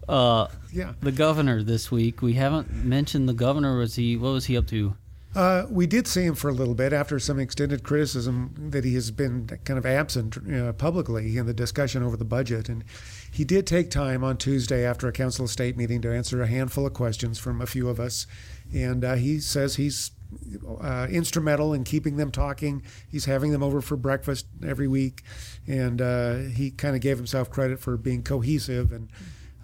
Uh, 0.07 0.47
yeah, 0.71 0.93
the 1.01 1.11
governor 1.11 1.61
this 1.61 1.91
week. 1.91 2.21
We 2.21 2.33
haven't 2.33 2.73
mentioned 2.73 3.29
the 3.29 3.33
governor. 3.33 3.77
Was 3.77 3.95
he? 3.95 4.17
What 4.17 4.29
was 4.31 4.45
he 4.45 4.57
up 4.57 4.65
to? 4.67 4.95
Uh, 5.35 5.65
we 5.69 5.85
did 5.85 6.07
see 6.07 6.23
him 6.23 6.33
for 6.33 6.49
a 6.49 6.53
little 6.53 6.73
bit 6.73 6.91
after 6.91 7.19
some 7.19 7.39
extended 7.39 7.83
criticism 7.83 8.69
that 8.71 8.83
he 8.83 8.95
has 8.95 9.11
been 9.11 9.47
kind 9.63 9.77
of 9.77 9.85
absent 9.85 10.37
uh, 10.51 10.73
publicly 10.73 11.37
in 11.37 11.45
the 11.45 11.53
discussion 11.53 12.01
over 12.01 12.17
the 12.17 12.25
budget. 12.25 12.67
And 12.67 12.83
he 13.31 13.45
did 13.45 13.67
take 13.67 13.91
time 13.91 14.23
on 14.23 14.37
Tuesday 14.37 14.83
after 14.83 15.07
a 15.07 15.11
Council 15.11 15.45
of 15.45 15.51
State 15.51 15.77
meeting 15.77 16.01
to 16.01 16.11
answer 16.11 16.41
a 16.41 16.47
handful 16.47 16.87
of 16.87 16.93
questions 16.93 17.37
from 17.37 17.61
a 17.61 17.67
few 17.67 17.89
of 17.89 17.99
us. 17.99 18.25
And 18.73 19.05
uh, 19.05 19.15
he 19.15 19.39
says 19.39 19.75
he's 19.75 20.11
uh, 20.81 21.07
instrumental 21.09 21.73
in 21.73 21.83
keeping 21.83 22.17
them 22.17 22.31
talking. 22.31 22.81
He's 23.07 23.25
having 23.25 23.51
them 23.51 23.63
over 23.63 23.81
for 23.81 23.97
breakfast 23.97 24.47
every 24.65 24.87
week, 24.87 25.23
and 25.67 26.01
uh, 26.01 26.35
he 26.37 26.71
kind 26.71 26.95
of 26.95 27.01
gave 27.01 27.17
himself 27.17 27.49
credit 27.49 27.79
for 27.79 27.97
being 27.97 28.23
cohesive 28.23 28.91
and 28.91 29.09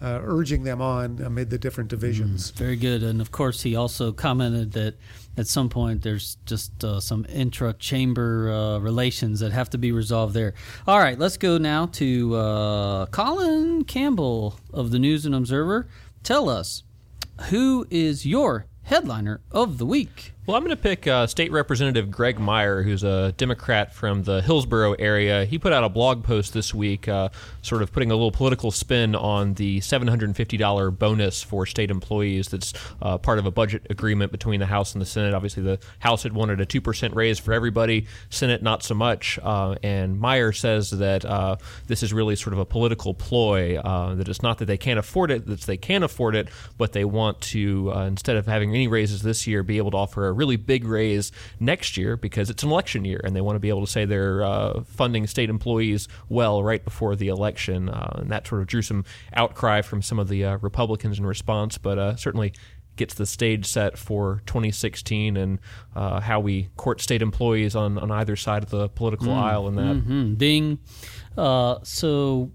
uh, 0.02 0.20
urging 0.22 0.62
them 0.64 0.80
on 0.80 1.20
amid 1.22 1.50
the 1.50 1.58
different 1.58 1.90
divisions. 1.90 2.52
Mm, 2.52 2.56
very 2.56 2.76
good, 2.76 3.02
and 3.02 3.20
of 3.20 3.30
course, 3.32 3.62
he 3.62 3.74
also 3.74 4.12
commented 4.12 4.72
that 4.72 4.94
at 5.36 5.46
some 5.46 5.68
point 5.68 6.02
there's 6.02 6.36
just 6.46 6.84
uh, 6.84 7.00
some 7.00 7.26
intra-chamber 7.28 8.50
uh, 8.50 8.78
relations 8.78 9.40
that 9.40 9.52
have 9.52 9.70
to 9.70 9.78
be 9.78 9.92
resolved 9.92 10.34
there. 10.34 10.54
All 10.86 10.98
right, 10.98 11.18
let's 11.18 11.36
go 11.36 11.58
now 11.58 11.86
to 11.86 12.34
uh, 12.34 13.06
Colin 13.06 13.84
Campbell 13.84 14.58
of 14.72 14.90
the 14.90 14.98
News 14.98 15.24
and 15.26 15.34
Observer. 15.34 15.88
Tell 16.22 16.48
us 16.48 16.82
who 17.50 17.86
is 17.90 18.26
your 18.26 18.66
headliner 18.86 19.40
of 19.50 19.78
the 19.78 19.86
week. 19.86 20.32
Well, 20.46 20.56
I'm 20.56 20.62
going 20.62 20.76
to 20.76 20.80
pick 20.80 21.08
uh, 21.08 21.26
State 21.26 21.50
Representative 21.50 22.06
Graig 22.06 22.38
Meyer, 22.38 22.84
who's 22.84 23.02
a 23.02 23.32
Democrat 23.36 23.92
from 23.92 24.22
the 24.22 24.40
Hillsborough 24.42 24.92
area. 24.92 25.44
He 25.44 25.58
put 25.58 25.72
out 25.72 25.82
a 25.82 25.88
blog 25.88 26.22
post 26.22 26.52
this 26.52 26.72
week, 26.72 27.08
uh, 27.08 27.30
sort 27.62 27.82
of 27.82 27.90
putting 27.90 28.12
a 28.12 28.14
little 28.14 28.30
political 28.30 28.70
spin 28.70 29.16
on 29.16 29.54
the 29.54 29.80
$750 29.80 30.96
bonus 30.96 31.42
for 31.42 31.66
state 31.66 31.90
employees 31.90 32.46
that's 32.46 32.74
uh, 33.02 33.18
part 33.18 33.40
of 33.40 33.46
a 33.46 33.50
budget 33.50 33.88
agreement 33.90 34.30
between 34.30 34.60
the 34.60 34.66
House 34.66 34.92
and 34.92 35.02
the 35.02 35.06
Senate. 35.06 35.34
Obviously, 35.34 35.64
the 35.64 35.80
House 35.98 36.22
had 36.22 36.32
wanted 36.32 36.60
a 36.60 36.66
2% 36.66 37.12
raise 37.16 37.40
for 37.40 37.52
everybody, 37.52 38.06
Senate 38.30 38.62
not 38.62 38.84
so 38.84 38.94
much. 38.94 39.40
Uh, 39.42 39.74
and 39.82 40.16
Meyer 40.16 40.52
says 40.52 40.90
that 40.90 41.24
uh, 41.24 41.56
this 41.88 42.04
is 42.04 42.12
really 42.12 42.36
sort 42.36 42.52
of 42.52 42.60
a 42.60 42.64
political 42.64 43.14
ploy, 43.14 43.78
uh, 43.78 44.14
that 44.14 44.28
it's 44.28 44.44
not 44.44 44.58
that 44.58 44.66
they 44.66 44.78
can't 44.78 45.00
afford 45.00 45.32
it, 45.32 45.44
that 45.46 45.62
they 45.62 45.76
can 45.76 46.04
afford 46.04 46.36
it, 46.36 46.50
but 46.78 46.92
they 46.92 47.04
want 47.04 47.40
to, 47.40 47.90
instead 48.06 48.36
of 48.36 48.46
having 48.46 48.70
any 48.76 48.86
raises 48.86 49.22
this 49.22 49.46
year, 49.46 49.62
be 49.62 49.78
able 49.78 49.90
to 49.90 49.96
offer 49.96 50.28
a 50.28 50.32
really 50.32 50.56
big 50.56 50.84
raise 50.84 51.32
next 51.58 51.96
year 51.96 52.16
because 52.16 52.50
it's 52.50 52.62
an 52.62 52.70
election 52.70 53.04
year 53.04 53.20
and 53.24 53.34
they 53.34 53.40
want 53.40 53.56
to 53.56 53.60
be 53.60 53.68
able 53.68 53.84
to 53.84 53.90
say 53.90 54.04
they're 54.04 54.44
uh, 54.44 54.82
funding 54.84 55.26
state 55.26 55.50
employees 55.50 56.06
well 56.28 56.62
right 56.62 56.84
before 56.84 57.16
the 57.16 57.28
election. 57.28 57.88
Uh, 57.88 58.18
and 58.20 58.30
that 58.30 58.46
sort 58.46 58.60
of 58.60 58.66
drew 58.66 58.82
some 58.82 59.04
outcry 59.32 59.82
from 59.82 60.02
some 60.02 60.18
of 60.18 60.28
the 60.28 60.44
uh, 60.44 60.56
Republicans 60.58 61.18
in 61.18 61.26
response, 61.26 61.78
but 61.78 61.98
uh, 61.98 62.14
certainly 62.16 62.52
gets 62.96 63.14
the 63.14 63.26
stage 63.26 63.66
set 63.66 63.98
for 63.98 64.42
2016 64.46 65.36
and 65.36 65.58
uh, 65.94 66.20
how 66.20 66.40
we 66.40 66.68
court 66.76 67.00
state 67.00 67.22
employees 67.22 67.76
on, 67.76 67.98
on 67.98 68.10
either 68.10 68.36
side 68.36 68.62
of 68.62 68.70
the 68.70 68.88
political 68.88 69.28
mm, 69.28 69.36
aisle 69.36 69.68
and 69.68 69.78
that. 69.78 69.96
Mm-hmm. 69.96 70.34
Ding. 70.34 70.78
Uh, 71.36 71.78
so 71.82 72.50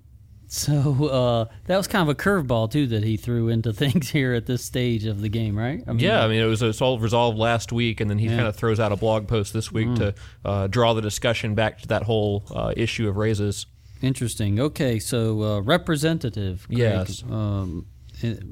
so 0.53 1.05
uh, 1.05 1.45
that 1.67 1.77
was 1.77 1.87
kind 1.87 2.01
of 2.01 2.09
a 2.09 2.15
curveball 2.15 2.69
too 2.69 2.85
that 2.87 3.05
he 3.05 3.15
threw 3.15 3.47
into 3.47 3.71
things 3.81 4.09
here 4.09 4.33
at 4.33 4.47
this 4.47 4.65
stage 4.65 5.05
of 5.05 5.21
the 5.21 5.29
game, 5.29 5.57
right? 5.57 5.81
I 5.87 5.91
mean, 5.93 5.99
yeah, 5.99 6.21
I 6.21 6.27
mean 6.27 6.41
it 6.41 6.45
was, 6.45 6.61
it 6.61 6.67
was 6.67 6.81
all 6.81 6.99
resolved 6.99 7.37
last 7.37 7.71
week, 7.71 8.01
and 8.01 8.09
then 8.09 8.19
he 8.19 8.25
yeah. 8.25 8.35
kind 8.35 8.47
of 8.49 8.55
throws 8.57 8.77
out 8.77 8.91
a 8.91 8.97
blog 8.97 9.29
post 9.29 9.53
this 9.53 9.71
week 9.71 9.87
mm. 9.87 9.95
to 9.95 10.15
uh, 10.43 10.67
draw 10.67 10.93
the 10.93 11.01
discussion 11.01 11.55
back 11.55 11.79
to 11.83 11.87
that 11.87 12.03
whole 12.03 12.43
uh, 12.53 12.73
issue 12.75 13.07
of 13.07 13.15
raises. 13.15 13.65
Interesting. 14.01 14.59
Okay, 14.59 14.99
so 14.99 15.41
uh, 15.41 15.61
representative, 15.61 16.67
Greg, 16.67 16.79
yes, 16.79 17.23
um, 17.23 17.85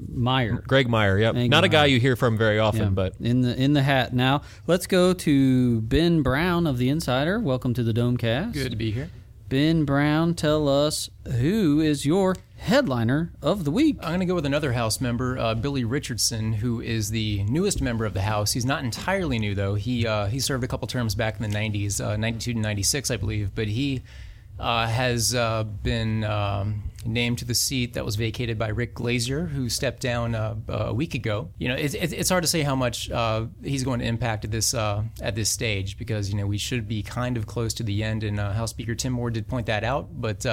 Meyer, 0.08 0.62
Graig 0.66 0.88
Meyer. 0.88 1.18
Yep, 1.18 1.34
Greg 1.34 1.50
not 1.50 1.60
Meyer. 1.60 1.66
a 1.66 1.68
guy 1.68 1.84
you 1.84 2.00
hear 2.00 2.16
from 2.16 2.38
very 2.38 2.58
often, 2.58 2.80
yeah. 2.80 2.88
but 2.88 3.16
in 3.20 3.42
the 3.42 3.54
in 3.62 3.74
the 3.74 3.82
hat. 3.82 4.14
Now 4.14 4.40
let's 4.66 4.86
go 4.86 5.12
to 5.12 5.80
Ben 5.82 6.22
Brown 6.22 6.66
of 6.66 6.78
the 6.78 6.88
Insider. 6.88 7.38
Welcome 7.38 7.74
to 7.74 7.82
the 7.82 7.92
Domecast. 7.92 8.54
Good 8.54 8.70
to 8.70 8.76
be 8.76 8.90
here. 8.90 9.10
Ben 9.50 9.84
Brown, 9.84 10.34
tell 10.34 10.68
us 10.68 11.10
who 11.26 11.80
is 11.80 12.06
your 12.06 12.36
headliner 12.58 13.32
of 13.42 13.64
the 13.64 13.72
week. 13.72 13.96
I'm 14.00 14.10
going 14.10 14.20
to 14.20 14.26
go 14.26 14.36
with 14.36 14.46
another 14.46 14.74
House 14.74 15.00
member, 15.00 15.36
uh, 15.36 15.56
Billy 15.56 15.82
Richardson, 15.82 16.52
who 16.52 16.80
is 16.80 17.10
the 17.10 17.42
newest 17.42 17.82
member 17.82 18.04
of 18.04 18.14
the 18.14 18.20
House. 18.20 18.52
He's 18.52 18.64
not 18.64 18.84
entirely 18.84 19.40
new, 19.40 19.56
though. 19.56 19.74
He 19.74 20.06
uh, 20.06 20.26
he 20.26 20.38
served 20.38 20.62
a 20.62 20.68
couple 20.68 20.86
terms 20.86 21.16
back 21.16 21.40
in 21.40 21.50
the 21.50 21.58
90s, 21.58 22.00
uh, 22.00 22.16
92 22.16 22.52
to 22.52 22.60
96, 22.60 23.10
I 23.10 23.16
believe. 23.16 23.52
But 23.52 23.66
he 23.66 24.02
uh, 24.60 24.86
has 24.86 25.34
uh, 25.34 25.64
been 25.64 26.22
um, 26.24 26.82
named 27.04 27.38
to 27.38 27.44
the 27.44 27.54
seat 27.54 27.94
that 27.94 28.04
was 28.04 28.16
vacated 28.16 28.58
by 28.58 28.68
Rick 28.68 28.94
Glazier, 28.94 29.46
who 29.46 29.70
stepped 29.70 30.02
down 30.02 30.34
uh, 30.34 30.54
a 30.68 30.92
week 30.92 31.14
ago. 31.14 31.50
You 31.58 31.68
know, 31.68 31.74
it's, 31.74 31.94
it's 31.94 32.28
hard 32.28 32.42
to 32.42 32.48
say 32.48 32.62
how 32.62 32.76
much 32.76 33.10
uh, 33.10 33.46
he's 33.64 33.82
going 33.84 34.00
to 34.00 34.06
impact 34.06 34.44
at 34.44 34.50
this 34.50 34.74
uh, 34.74 35.02
at 35.22 35.34
this 35.34 35.48
stage 35.48 35.96
because 35.96 36.30
you 36.30 36.36
know 36.36 36.46
we 36.46 36.58
should 36.58 36.86
be 36.86 37.02
kind 37.02 37.36
of 37.36 37.46
close 37.46 37.72
to 37.74 37.82
the 37.82 38.04
end, 38.04 38.22
and 38.22 38.38
uh, 38.38 38.52
House 38.52 38.70
Speaker 38.70 38.94
Tim 38.94 39.14
Moore 39.14 39.30
did 39.30 39.48
point 39.48 39.66
that 39.66 39.82
out. 39.82 40.08
But 40.20 40.44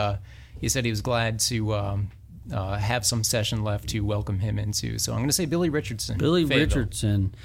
he 0.60 0.70
said 0.70 0.86
he 0.86 0.92
was 0.92 1.02
glad 1.02 1.40
to. 1.42 1.76
Um, 1.76 2.12
have 2.50 3.06
some 3.06 3.26
session 3.26 3.62
left 3.62 3.90
to 3.90 4.00
welcome 4.00 4.40
him 4.40 4.58
into. 4.58 4.98
So 5.00 5.12
I'm 5.12 5.18
going 5.18 5.28
to 5.28 5.34
say 5.34 5.44
Billy 5.44 5.70
Richardson. 5.70 6.18
Billy 6.18 6.46
Richardson 6.46 7.36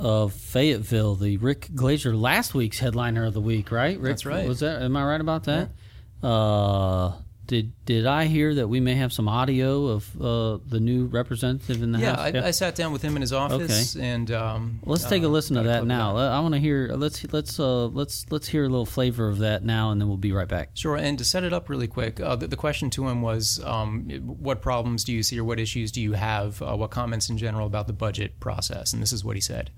of 0.00 0.32
Fayetteville, 0.32 1.14
the 1.14 1.36
Rick 1.36 1.68
Glazier 1.72 2.16
last 2.16 2.52
week's 2.52 2.80
headliner 2.80 3.26
of 3.26 3.32
the 3.32 3.40
week, 3.40 3.70
right? 3.70 3.96
Rick, 3.96 4.10
That's 4.10 4.26
right. 4.26 4.48
Was 4.48 4.58
that? 4.58 4.82
Am 4.82 4.96
I 4.96 5.04
right 5.04 5.20
about 5.20 5.44
that? 5.44 5.68
Yeah. 5.68 5.84
Uh, 6.22 7.12
did 7.50 7.72
did 7.84 8.06
I 8.06 8.26
hear 8.26 8.54
that 8.54 8.68
we 8.68 8.78
may 8.78 8.94
have 8.94 9.12
some 9.12 9.28
audio 9.28 9.86
of 9.86 10.22
uh, 10.22 10.58
the 10.64 10.78
new 10.78 11.06
representative 11.06 11.82
in 11.82 11.90
the 11.90 11.98
yeah, 11.98 12.10
house? 12.10 12.18
I, 12.20 12.28
yeah, 12.28 12.46
I 12.46 12.52
sat 12.52 12.76
down 12.76 12.92
with 12.92 13.02
him 13.02 13.16
in 13.16 13.22
his 13.22 13.32
office, 13.32 13.96
okay. 13.96 14.06
and 14.06 14.30
um, 14.30 14.78
let's 14.84 15.02
take 15.04 15.24
a 15.24 15.26
uh, 15.26 15.30
listen 15.30 15.56
to 15.56 15.64
that 15.64 15.84
now. 15.84 16.16
I 16.16 16.38
want 16.38 16.54
to 16.54 16.60
hear. 16.60 16.94
Let's 16.94 17.24
let's 17.32 17.58
uh, 17.58 17.86
let's 17.86 18.24
let's 18.30 18.46
hear 18.46 18.66
a 18.66 18.68
little 18.68 18.86
flavor 18.86 19.28
of 19.28 19.38
that 19.38 19.64
now, 19.64 19.90
and 19.90 20.00
then 20.00 20.06
we'll 20.06 20.16
be 20.16 20.30
right 20.30 20.46
back. 20.46 20.70
Sure. 20.74 20.94
And 20.94 21.18
to 21.18 21.24
set 21.24 21.42
it 21.42 21.52
up 21.52 21.68
really 21.68 21.88
quick, 21.88 22.20
uh, 22.20 22.36
the, 22.36 22.46
the, 22.46 22.56
question 22.56 22.88
to 22.90 23.08
him 23.08 23.20
was, 23.20 23.60
um, 23.64 24.08
"What 24.22 24.62
problems 24.62 25.02
do 25.02 25.12
you 25.12 25.24
see, 25.24 25.36
or 25.36 25.42
what 25.42 25.58
issues 25.58 25.90
do 25.90 26.00
you 26.00 26.12
have? 26.12 26.62
Uh, 26.62 26.76
what 26.76 26.92
comments 26.92 27.28
in 27.28 27.36
general 27.36 27.66
about 27.66 27.88
the 27.88 27.92
budget 27.92 28.38
process?" 28.38 28.92
And 28.92 29.02
this 29.02 29.12
is 29.12 29.24
what 29.24 29.34
he 29.34 29.40
said. 29.40 29.70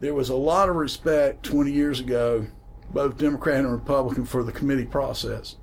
There 0.00 0.12
was 0.12 0.28
a 0.28 0.34
lot 0.34 0.68
of 0.68 0.74
respect 0.74 1.44
20 1.44 1.70
years 1.70 2.00
ago, 2.00 2.48
both 2.90 3.16
Democrat 3.16 3.60
and 3.60 3.70
Republican, 3.70 4.24
for 4.24 4.42
the 4.42 4.50
committee 4.50 4.86
process 4.86 5.54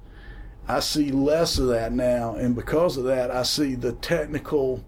I 0.67 0.79
see 0.79 1.11
less 1.11 1.57
of 1.57 1.67
that 1.67 1.91
now, 1.91 2.35
and 2.35 2.55
because 2.55 2.97
of 2.97 3.03
that, 3.05 3.31
I 3.31 3.43
see 3.43 3.75
the 3.75 3.93
technical 3.93 4.83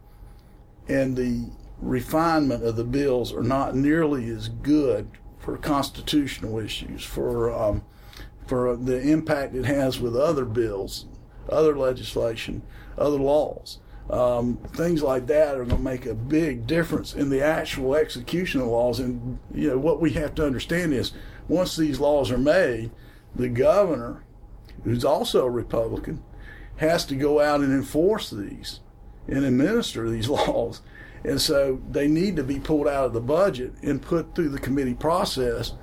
and 0.88 1.15
the 1.15 1.49
refinement 1.81 2.63
of 2.63 2.75
the 2.75 2.83
bills 2.83 3.33
are 3.33 3.43
not 3.43 3.75
nearly 3.75 4.29
as 4.29 4.47
good 4.47 5.09
for 5.39 5.57
constitutional 5.57 6.59
issues, 6.59 7.03
for 7.03 7.53
um, 7.53 7.83
for 8.47 8.75
the 8.75 9.01
impact 9.01 9.55
it 9.55 9.65
has 9.65 9.99
with 9.99 10.15
other 10.15 10.45
bills, 10.45 11.05
other 11.49 11.77
legislation, 11.77 12.61
other 12.97 13.17
laws. 13.17 13.79
Um, 14.09 14.57
things 14.73 15.01
like 15.01 15.25
that 15.27 15.55
are 15.55 15.65
going 15.65 15.77
to 15.77 15.83
make 15.83 16.05
a 16.05 16.13
big 16.13 16.67
difference 16.67 17.15
in 17.15 17.29
the 17.29 17.41
actual 17.41 17.95
execution 17.95 18.61
of 18.61 18.67
laws. 18.67 18.99
And 18.99 19.39
you 19.53 19.69
know 19.69 19.77
what 19.79 19.99
we 19.99 20.11
have 20.11 20.35
to 20.35 20.45
understand 20.45 20.93
is 20.93 21.11
once 21.47 21.75
these 21.75 21.99
laws 21.99 22.29
are 22.29 22.38
made, 22.38 22.91
the 23.35 23.49
governor, 23.49 24.23
who's 24.85 25.03
also 25.03 25.45
a 25.45 25.49
Republican, 25.49 26.23
has 26.77 27.05
to 27.07 27.15
go 27.15 27.41
out 27.41 27.59
and 27.59 27.73
enforce 27.73 28.29
these 28.29 28.79
and 29.27 29.43
administer 29.43 30.09
these 30.09 30.29
laws. 30.29 30.81
And 31.25 31.41
so 31.41 31.81
they 31.89 32.07
need 32.07 32.35
to 32.35 32.43
be 32.43 32.59
pulled 32.59 32.87
out 32.87 33.05
of 33.05 33.13
the 33.13 33.21
budget 33.21 33.73
and 33.81 34.01
put 34.01 34.35
through 34.35 34.49
the 34.49 34.59
committee 34.59 34.93
process 34.93 35.73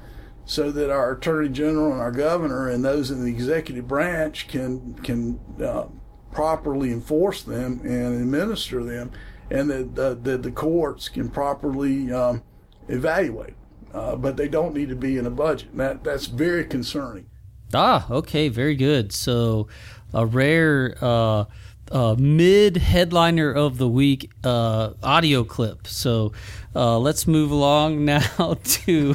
so 0.45 0.71
that 0.71 0.91
our 0.91 1.13
attorney 1.13 1.49
general 1.49 1.93
and 1.93 2.01
our 2.01 2.13
governor 2.13 2.69
and 2.69 2.85
those 2.85 3.11
in 3.11 3.25
the 3.25 3.31
executive 3.31 3.87
branch 3.87 4.49
can 4.49 4.95
can 4.95 5.41
uh, 5.63 5.87
properly 6.31 6.91
enforce 6.91 7.43
them 7.43 7.81
and 7.85 8.21
administer 8.21 8.83
them, 8.83 9.13
and 9.51 9.71
that 9.71 9.95
the, 9.95 10.19
the, 10.21 10.39
the 10.39 10.51
courts 10.51 11.09
can 11.09 11.29
properly 11.29 12.11
um, 12.13 12.43
evaluate. 12.89 13.55
Uh, 13.93 14.17
but 14.17 14.39
they 14.39 14.49
don't 14.49 14.75
need 14.75 14.89
to 14.89 14.97
be 14.97 15.19
in 15.19 15.27
a 15.27 15.31
budget. 15.31 15.77
That 15.77 16.03
that's 16.03 16.27
very 16.27 16.65
concerning. 16.65 17.27
Ah, 17.75 18.07
okay, 18.11 18.49
very 18.49 18.75
good. 18.75 19.13
So, 19.13 19.69
a 20.13 20.27
rare 20.27 20.97
uh, 21.01 21.45
uh, 21.91 22.17
mid 22.19 22.77
headliner 22.77 23.51
of 23.53 23.79
the 23.79 23.89
week 23.89 24.31
uh, 24.45 24.93
audio 25.03 25.45
clip. 25.45 25.87
So, 25.87 26.33
uh, 26.75 26.99
let's 26.99 27.27
move 27.27 27.51
along 27.51 28.05
now 28.07 28.57
to 28.63 29.15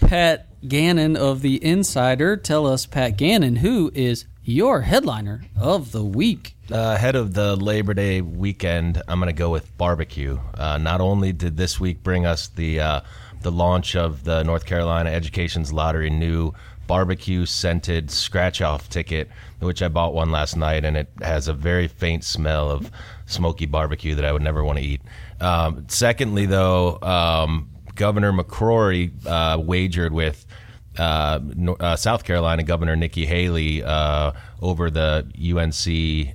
Pat 0.00 0.46
Gannon 0.66 1.16
of 1.16 1.42
the 1.42 1.62
Insider. 1.64 2.36
Tell 2.36 2.66
us, 2.66 2.86
Pat 2.86 3.16
Gannon, 3.16 3.56
who 3.56 3.90
is 3.94 4.26
your 4.44 4.82
headliner 4.82 5.42
of 5.56 5.92
the 5.92 6.04
week? 6.04 6.54
Uh, 6.70 6.94
ahead 6.96 7.16
of 7.16 7.34
the 7.34 7.56
Labor 7.56 7.94
Day 7.94 8.20
weekend, 8.20 9.02
I'm 9.08 9.18
going 9.18 9.26
to 9.28 9.32
go 9.32 9.50
with 9.50 9.76
barbecue. 9.76 10.38
Uh, 10.54 10.78
not 10.78 11.00
only 11.00 11.32
did 11.32 11.56
this 11.56 11.80
week 11.80 12.02
bring 12.02 12.26
us 12.26 12.46
the 12.48 13.02
the 13.42 13.50
launch 13.50 13.96
of 13.96 14.24
the 14.24 14.42
North 14.42 14.66
Carolina 14.66 15.10
Education's 15.10 15.72
Lottery 15.72 16.10
new 16.10 16.52
barbecue 16.90 17.46
scented 17.46 18.10
scratch 18.10 18.60
off 18.60 18.88
ticket, 18.88 19.30
which 19.60 19.80
I 19.80 19.86
bought 19.86 20.12
one 20.12 20.32
last 20.32 20.56
night, 20.56 20.84
and 20.84 20.96
it 20.96 21.08
has 21.22 21.46
a 21.46 21.52
very 21.52 21.86
faint 21.86 22.24
smell 22.24 22.68
of 22.68 22.90
smoky 23.26 23.66
barbecue 23.66 24.16
that 24.16 24.24
I 24.24 24.32
would 24.32 24.42
never 24.42 24.64
want 24.64 24.80
to 24.80 24.84
eat. 24.84 25.00
Um, 25.40 25.84
secondly, 25.86 26.46
though, 26.46 26.98
um, 27.00 27.70
Governor 27.94 28.32
McCrory 28.32 29.12
uh, 29.24 29.60
wagered 29.60 30.12
with 30.12 30.44
uh, 30.98 31.38
uh, 31.78 31.94
South 31.94 32.24
Carolina 32.24 32.64
Governor 32.64 32.96
Nikki 32.96 33.24
Haley 33.24 33.84
uh, 33.84 34.32
over 34.60 34.90
the 34.90 35.30
UNC 35.36 36.34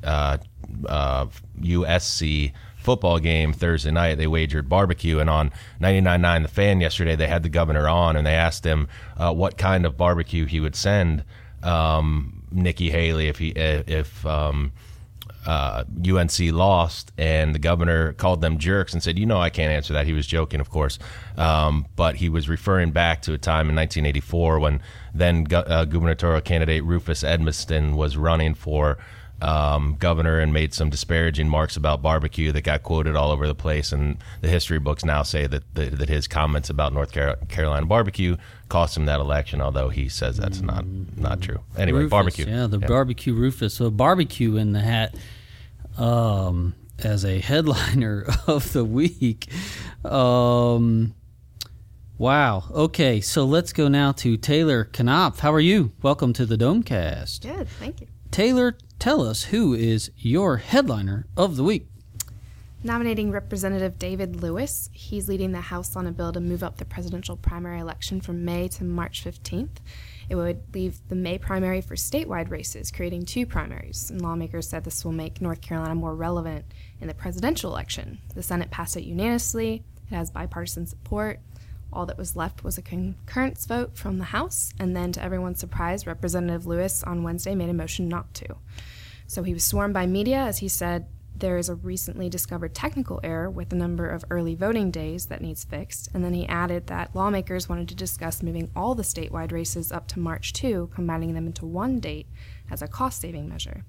USC 1.59 2.51
uh, 2.53 2.59
football 2.85 3.19
game 3.19 3.51
Thursday 3.51 3.91
night. 3.91 4.15
They 4.15 4.27
wagered 4.27 4.69
barbecue, 4.69 5.19
and 5.19 5.29
on 5.29 5.51
99.9 5.81 6.43
The 6.43 6.47
Fan 6.47 6.79
yesterday, 6.79 7.15
they 7.15 7.27
had 7.27 7.43
the 7.43 7.49
governor 7.49 7.89
on, 7.89 8.15
and 8.15 8.25
they 8.25 8.35
asked 8.35 8.63
him 8.63 8.87
uh, 9.17 9.33
what 9.33 9.57
kind 9.57 9.85
of 9.85 9.97
barbecue 9.97 10.45
he 10.45 10.59
would 10.59 10.75
send 10.75 11.23
um, 11.63 12.43
Nikki 12.51 12.91
Haley 12.91 13.27
if 13.27 13.39
he 13.39 13.49
if 13.49 14.25
um, 14.25 14.71
uh, 15.45 15.83
UNC 16.07 16.39
lost, 16.51 17.11
and 17.17 17.55
the 17.55 17.59
governor 17.59 18.13
called 18.13 18.41
them 18.41 18.59
jerks 18.59 18.93
and 18.93 19.01
said, 19.01 19.17
"You 19.17 19.25
know, 19.25 19.39
I 19.39 19.49
can't 19.49 19.71
answer 19.71 19.93
that." 19.93 20.05
He 20.05 20.13
was 20.13 20.27
joking, 20.27 20.59
of 20.59 20.69
course, 20.69 20.99
um, 21.37 21.87
but 21.95 22.15
he 22.15 22.29
was 22.29 22.47
referring 22.47 22.91
back 22.91 23.23
to 23.23 23.33
a 23.33 23.37
time 23.37 23.67
in 23.67 23.75
1984 23.75 24.59
when 24.59 24.81
then 25.13 25.47
uh, 25.51 25.85
gubernatorial 25.85 26.41
candidate 26.41 26.83
Rufus 26.83 27.23
Edmisten 27.23 27.95
was 27.95 28.15
running 28.15 28.53
for 28.53 28.99
um, 29.41 29.95
governor 29.99 30.39
and 30.39 30.53
made 30.53 30.73
some 30.73 30.89
disparaging 30.89 31.49
marks 31.49 31.75
about 31.75 32.01
barbecue 32.01 32.51
that 32.53 32.61
got 32.61 32.83
quoted 32.83 33.15
all 33.15 33.31
over 33.31 33.45
the 33.47 33.55
place. 33.55 33.91
And 33.91 34.17
the 34.41 34.47
history 34.47 34.79
books 34.79 35.03
now 35.03 35.23
say 35.23 35.45
that 35.47 35.63
that, 35.75 35.97
that 35.99 36.09
his 36.09 36.27
comments 36.27 36.69
about 36.69 36.93
North 36.93 37.11
Carolina 37.11 37.85
barbecue 37.85 38.37
cost 38.69 38.95
him 38.97 39.05
that 39.05 39.19
election, 39.19 39.61
although 39.61 39.89
he 39.89 40.07
says 40.09 40.37
that's 40.37 40.61
not 40.61 40.85
not 41.17 41.41
true. 41.41 41.59
Anyway, 41.77 41.99
Rufus, 41.99 42.11
barbecue. 42.11 42.45
Yeah, 42.47 42.67
the 42.67 42.79
Yeah. 42.79 42.87
barbecue 42.87 43.33
Rufus. 43.33 43.73
So 43.73 43.89
barbecue 43.91 44.55
in 44.55 44.71
the 44.71 44.79
hat 44.81 45.15
um, 45.97 46.73
as 46.99 47.25
a 47.25 47.39
headliner 47.39 48.25
of 48.47 48.71
the 48.73 48.85
week. 48.85 49.47
Um, 50.05 51.13
wow. 52.17 52.63
Okay, 52.71 53.19
so 53.21 53.43
let's 53.45 53.73
go 53.73 53.87
now 53.89 54.11
to 54.13 54.37
Taylor 54.37 54.85
Knopf. 54.85 55.39
How 55.39 55.53
are 55.53 55.59
you? 55.59 55.91
Welcome 56.01 56.31
to 56.33 56.45
the 56.45 56.57
Domecast. 56.57 57.41
Good, 57.41 57.67
thank 57.67 58.01
you. 58.01 58.07
Taylor, 58.35 58.75
tell 58.99 59.21
us 59.21 59.43
who 59.45 59.73
is 59.73 60.11
your 60.17 60.57
headliner 60.57 61.25
of 61.37 61.55
the 61.55 61.63
week. 61.63 61.87
Nominating 62.83 63.31
Representative 63.31 63.97
David 63.97 64.41
Lewis. 64.41 64.89
He's 64.91 65.29
leading 65.29 65.53
the 65.53 65.61
House 65.61 65.95
on 65.95 66.05
a 66.05 66.11
bill 66.11 66.33
to 66.33 66.41
move 66.41 66.61
up 66.61 66.75
the 66.75 66.83
presidential 66.83 67.37
primary 67.37 67.79
election 67.79 68.19
from 68.19 68.43
May 68.43 68.67
to 68.67 68.83
March 68.83 69.23
15th. 69.23 69.77
It 70.27 70.35
would 70.35 70.63
leave 70.73 70.99
the 71.07 71.15
May 71.15 71.37
primary 71.37 71.79
for 71.79 71.95
statewide 71.95 72.49
races, 72.49 72.91
creating 72.91 73.23
two 73.23 73.45
primaries. 73.45 74.11
And 74.11 74.21
lawmakers 74.21 74.67
said 74.67 74.83
this 74.83 75.05
will 75.05 75.13
make 75.13 75.39
North 75.39 75.61
Carolina 75.61 75.95
more 75.95 76.13
relevant 76.13 76.65
in 76.99 77.07
the 77.07 77.13
presidential 77.13 77.71
election. 77.71 78.19
The 78.35 78.43
Senate 78.43 78.69
passed 78.69 78.97
it 78.97 79.05
unanimously, 79.05 79.85
it 80.11 80.13
has 80.13 80.29
bipartisan 80.29 80.87
support. 80.87 81.39
All 81.95 82.05
that 82.07 82.17
was 82.17 82.35
left 82.35 82.63
was 82.63 82.77
a 82.77 82.81
concurrence 82.81 83.65
vote 83.65 83.95
from 83.97 84.17
the 84.17 84.25
House, 84.25 84.73
and 84.77 84.95
then, 84.95 85.13
to 85.13 85.23
everyone's 85.23 85.59
surprise, 85.59 86.05
Representative 86.05 86.67
Lewis 86.67 87.03
on 87.03 87.23
Wednesday 87.23 87.55
made 87.55 87.69
a 87.69 87.73
motion 87.73 88.09
not 88.09 88.33
to. 88.35 88.57
So 89.27 89.43
he 89.43 89.53
was 89.53 89.63
sworn 89.63 89.93
by 89.93 90.05
media 90.05 90.39
as 90.39 90.57
he 90.57 90.67
said 90.67 91.07
there 91.37 91.57
is 91.57 91.69
a 91.69 91.75
recently 91.75 92.29
discovered 92.29 92.73
technical 92.73 93.19
error 93.23 93.49
with 93.49 93.69
the 93.69 93.75
number 93.75 94.07
of 94.07 94.23
early 94.29 94.55
voting 94.55 94.91
days 94.91 95.27
that 95.27 95.41
needs 95.41 95.63
fixed, 95.63 96.09
and 96.13 96.23
then 96.23 96.33
he 96.33 96.47
added 96.47 96.87
that 96.87 97.15
lawmakers 97.15 97.67
wanted 97.67 97.89
to 97.89 97.95
discuss 97.95 98.43
moving 98.43 98.71
all 98.75 98.95
the 98.95 99.03
statewide 99.03 99.51
races 99.51 99.91
up 99.91 100.07
to 100.09 100.19
March 100.19 100.53
2, 100.53 100.89
combining 100.93 101.33
them 101.33 101.47
into 101.47 101.65
one 101.65 101.99
date 101.99 102.27
as 102.69 102.81
a 102.81 102.87
cost 102.87 103.21
saving 103.21 103.49
measure. 103.49 103.85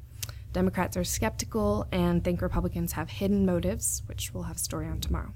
Democrats 0.52 0.96
are 0.96 1.04
skeptical 1.04 1.86
and 1.92 2.24
think 2.24 2.40
Republicans 2.40 2.92
have 2.92 3.10
hidden 3.10 3.44
motives, 3.44 4.02
which 4.06 4.32
we'll 4.32 4.44
have 4.44 4.56
a 4.56 4.60
story 4.60 4.86
on 4.86 5.00
tomorrow. 5.00 5.32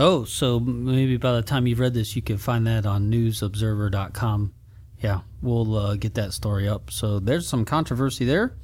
Oh, 0.00 0.24
so 0.24 0.60
maybe 0.60 1.16
by 1.16 1.32
the 1.32 1.42
time 1.42 1.66
you've 1.66 1.80
read 1.80 1.92
this, 1.92 2.14
you 2.14 2.22
can 2.22 2.38
find 2.38 2.66
that 2.68 2.86
on 2.86 3.10
newsobserver.com. 3.10 4.54
Yeah, 5.02 5.20
we'll 5.42 5.76
uh, 5.76 5.96
get 5.96 6.14
that 6.14 6.32
story 6.32 6.68
up. 6.68 6.92
So 6.92 7.18
there's 7.18 7.48
some 7.48 7.64
controversy 7.64 8.24
there. 8.24 8.54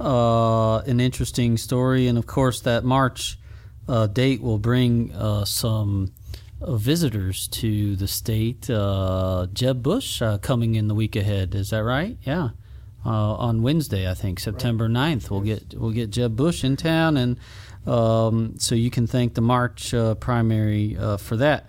Uh, 0.00 0.78
an 0.78 0.98
interesting 0.98 1.56
story. 1.56 2.08
And 2.08 2.18
of 2.18 2.26
course, 2.26 2.60
that 2.62 2.84
March 2.84 3.38
uh, 3.88 4.08
date 4.08 4.42
will 4.42 4.58
bring 4.58 5.12
uh, 5.14 5.44
some 5.44 6.12
uh, 6.60 6.74
visitors 6.76 7.46
to 7.48 7.94
the 7.94 8.08
state. 8.08 8.68
Uh, 8.68 9.46
Jeb 9.52 9.80
Bush 9.80 10.20
uh, 10.20 10.38
coming 10.38 10.74
in 10.74 10.88
the 10.88 10.94
week 10.94 11.14
ahead. 11.14 11.54
Is 11.54 11.70
that 11.70 11.84
right? 11.84 12.18
Yeah. 12.22 12.50
Uh, 13.06 13.34
on 13.34 13.62
Wednesday, 13.62 14.10
I 14.10 14.14
think 14.14 14.40
September 14.40 14.88
9th, 14.88 15.30
we'll 15.30 15.40
get 15.40 15.72
we'll 15.74 15.92
get 15.92 16.10
Jeb 16.10 16.34
Bush 16.34 16.64
in 16.64 16.76
town, 16.76 17.16
and 17.16 17.38
um, 17.88 18.54
so 18.58 18.74
you 18.74 18.90
can 18.90 19.06
thank 19.06 19.34
the 19.34 19.40
March 19.40 19.94
uh, 19.94 20.14
primary 20.16 20.96
uh, 20.98 21.16
for 21.16 21.36
that. 21.36 21.68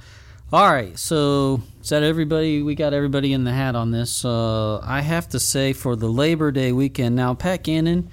All 0.52 0.72
right, 0.72 0.98
so 0.98 1.62
is 1.82 1.90
that 1.90 2.02
everybody? 2.02 2.64
We 2.64 2.74
got 2.76 2.92
everybody 2.94 3.34
in 3.34 3.44
the 3.44 3.54
hat 3.54 3.76
on 3.76 3.92
this. 3.92 4.26
Uh, 4.26 4.80
I 4.80 5.02
have 5.02 5.30
to 5.30 5.40
say 5.40 5.74
for 5.74 5.96
the 5.96 6.08
Labor 6.08 6.52
Day 6.52 6.72
weekend 6.72 7.16
now, 7.16 7.36
Pat 7.36 7.64
Gannon. 7.64 8.10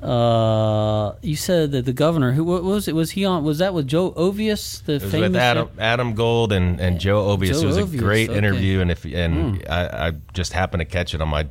Uh, 0.00 1.14
you 1.20 1.34
said 1.34 1.72
that 1.72 1.84
the 1.84 1.92
governor, 1.92 2.32
who 2.32 2.44
what 2.44 2.62
was 2.62 2.86
it? 2.86 2.94
Was 2.94 3.10
he 3.10 3.24
on? 3.24 3.44
Was 3.44 3.58
that 3.58 3.74
with 3.74 3.88
Joe 3.88 4.12
Ovies, 4.12 4.84
the 4.84 4.94
It 4.94 5.02
was 5.02 5.10
famous 5.12 5.28
with 5.30 5.36
Adam, 5.36 5.68
Adam 5.78 6.14
Gold 6.14 6.52
and, 6.52 6.80
and 6.80 7.00
Joe 7.00 7.26
Ovies. 7.36 7.48
Joe 7.60 7.60
it 7.62 7.66
was 7.66 7.76
a 7.76 7.84
great 7.84 8.30
okay. 8.30 8.38
interview, 8.38 8.80
and 8.80 8.90
if 8.90 9.04
and 9.04 9.56
Mm. 9.60 9.68
I, 9.70 10.08
I 10.08 10.12
just 10.32 10.52
happened 10.52 10.80
to 10.80 10.84
catch 10.84 11.12
it 11.14 11.20
on 11.20 11.28
my 11.28 11.46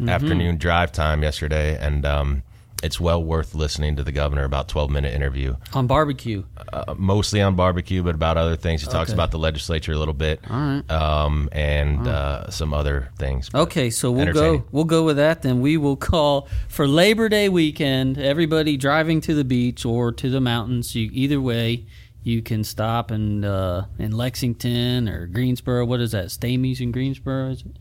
Mhm. 0.00 0.10
afternoon 0.10 0.58
drive 0.58 0.90
time 0.90 1.22
yesterday, 1.22 1.78
and 1.80 2.04
um, 2.04 2.42
it's 2.82 3.00
well 3.00 3.22
worth 3.22 3.54
listening 3.54 3.96
to 3.96 4.02
the 4.02 4.12
governor 4.12 4.44
about 4.44 4.68
twelve 4.68 4.90
minute 4.90 5.14
interview. 5.14 5.56
on 5.72 5.86
barbecue? 5.86 6.44
Uh, 6.72 6.94
mostly 6.96 7.40
on 7.40 7.54
barbecue, 7.56 8.02
but 8.02 8.14
about 8.14 8.36
other 8.36 8.56
things. 8.56 8.82
He 8.82 8.86
talks 8.88 9.10
Okay. 9.10 9.14
about 9.14 9.30
the 9.30 9.38
legislature 9.38 9.92
a 9.92 9.98
little 9.98 10.14
bit, 10.14 10.40
All 10.50 10.56
right. 10.58 10.90
um, 10.90 11.48
and 11.52 12.06
uh, 12.06 12.50
some 12.50 12.74
other 12.74 13.10
things. 13.18 13.48
Okay, 13.54 13.90
so 13.90 14.10
we'll 14.10 14.32
go. 14.32 14.64
We'll 14.72 14.84
go 14.84 15.04
with 15.04 15.16
that. 15.16 15.42
Then 15.42 15.60
we 15.60 15.76
will 15.76 15.96
call 15.96 16.48
for 16.68 16.86
Labor 16.86 17.28
Day 17.28 17.48
weekend. 17.48 18.18
Everybody 18.18 18.76
driving 18.76 19.20
to 19.22 19.34
the 19.34 19.44
beach 19.44 19.84
or 19.86 20.12
to 20.12 20.28
the 20.30 20.40
mountains. 20.40 20.94
You 20.94 21.10
either 21.12 21.40
way, 21.40 21.86
you 22.22 22.42
can 22.42 22.64
stop 22.64 23.10
in 23.10 23.44
uh, 23.44 23.86
in 23.98 24.12
Lexington 24.12 25.08
or 25.08 25.26
Greensboro. 25.26 25.84
What 25.86 26.00
is 26.00 26.12
that? 26.12 26.30
Stamey's 26.30 26.80
in 26.80 26.92
Greensboro, 26.92 27.50
is 27.50 27.60
it? 27.62 27.76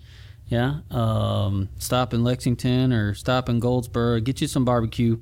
Yeah. 0.53 0.81
Um, 0.91 1.69
stop 1.79 2.13
in 2.13 2.23
Lexington 2.23 2.93
or 2.93 3.15
stop 3.15 3.49
in 3.49 3.59
Goldsboro. 3.59 4.19
Get 4.19 4.39
you 4.39 4.45
some 4.45 4.63
barbecue 4.63 5.17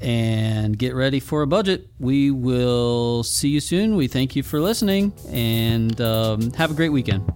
and 0.00 0.76
get 0.76 0.92
ready 0.92 1.20
for 1.20 1.42
a 1.42 1.46
budget. 1.46 1.88
We 2.00 2.32
will 2.32 3.22
see 3.22 3.50
you 3.50 3.60
soon. 3.60 3.94
We 3.94 4.08
thank 4.08 4.34
you 4.34 4.42
for 4.42 4.60
listening 4.60 5.12
and 5.30 6.00
um, 6.00 6.52
have 6.54 6.72
a 6.72 6.74
great 6.74 6.88
weekend. 6.88 7.32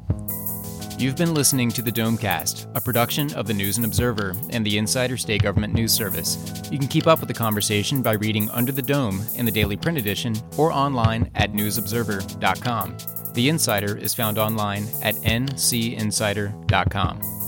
You've 0.99 1.15
been 1.15 1.33
listening 1.33 1.71
to 1.71 1.83
the 1.83 1.93
Domecast, 1.93 2.77
a 2.77 2.81
production 2.81 3.33
of 3.35 3.47
the 3.47 3.55
News 3.55 3.77
and 3.77 3.87
Observer 3.87 4.35
and 4.51 4.67
the 4.67 4.77
Insider 4.77 5.17
State 5.17 5.43
Government 5.43 5.73
News 5.73 5.93
Service. 5.95 6.37
You 6.73 6.81
can 6.81 6.89
keep 6.89 7.07
up 7.07 7.21
with 7.21 7.29
the 7.29 7.35
conversation 7.35 8.03
by 8.03 8.15
reading 8.15 8.51
Under 8.51 8.73
the 8.73 8.83
Dome 8.83 9.25
in 9.37 9.47
the 9.47 9.53
daily 9.53 9.77
print 9.77 9.99
edition 9.99 10.35
or 10.59 10.73
online 10.73 11.31
at 11.37 11.53
newsobserver.com. 11.53 13.20
The 13.35 13.49
Insider 13.49 13.97
is 13.97 14.15
found 14.15 14.39
online 14.39 14.87
at 15.03 15.17
ncinsider.com. 15.17 17.40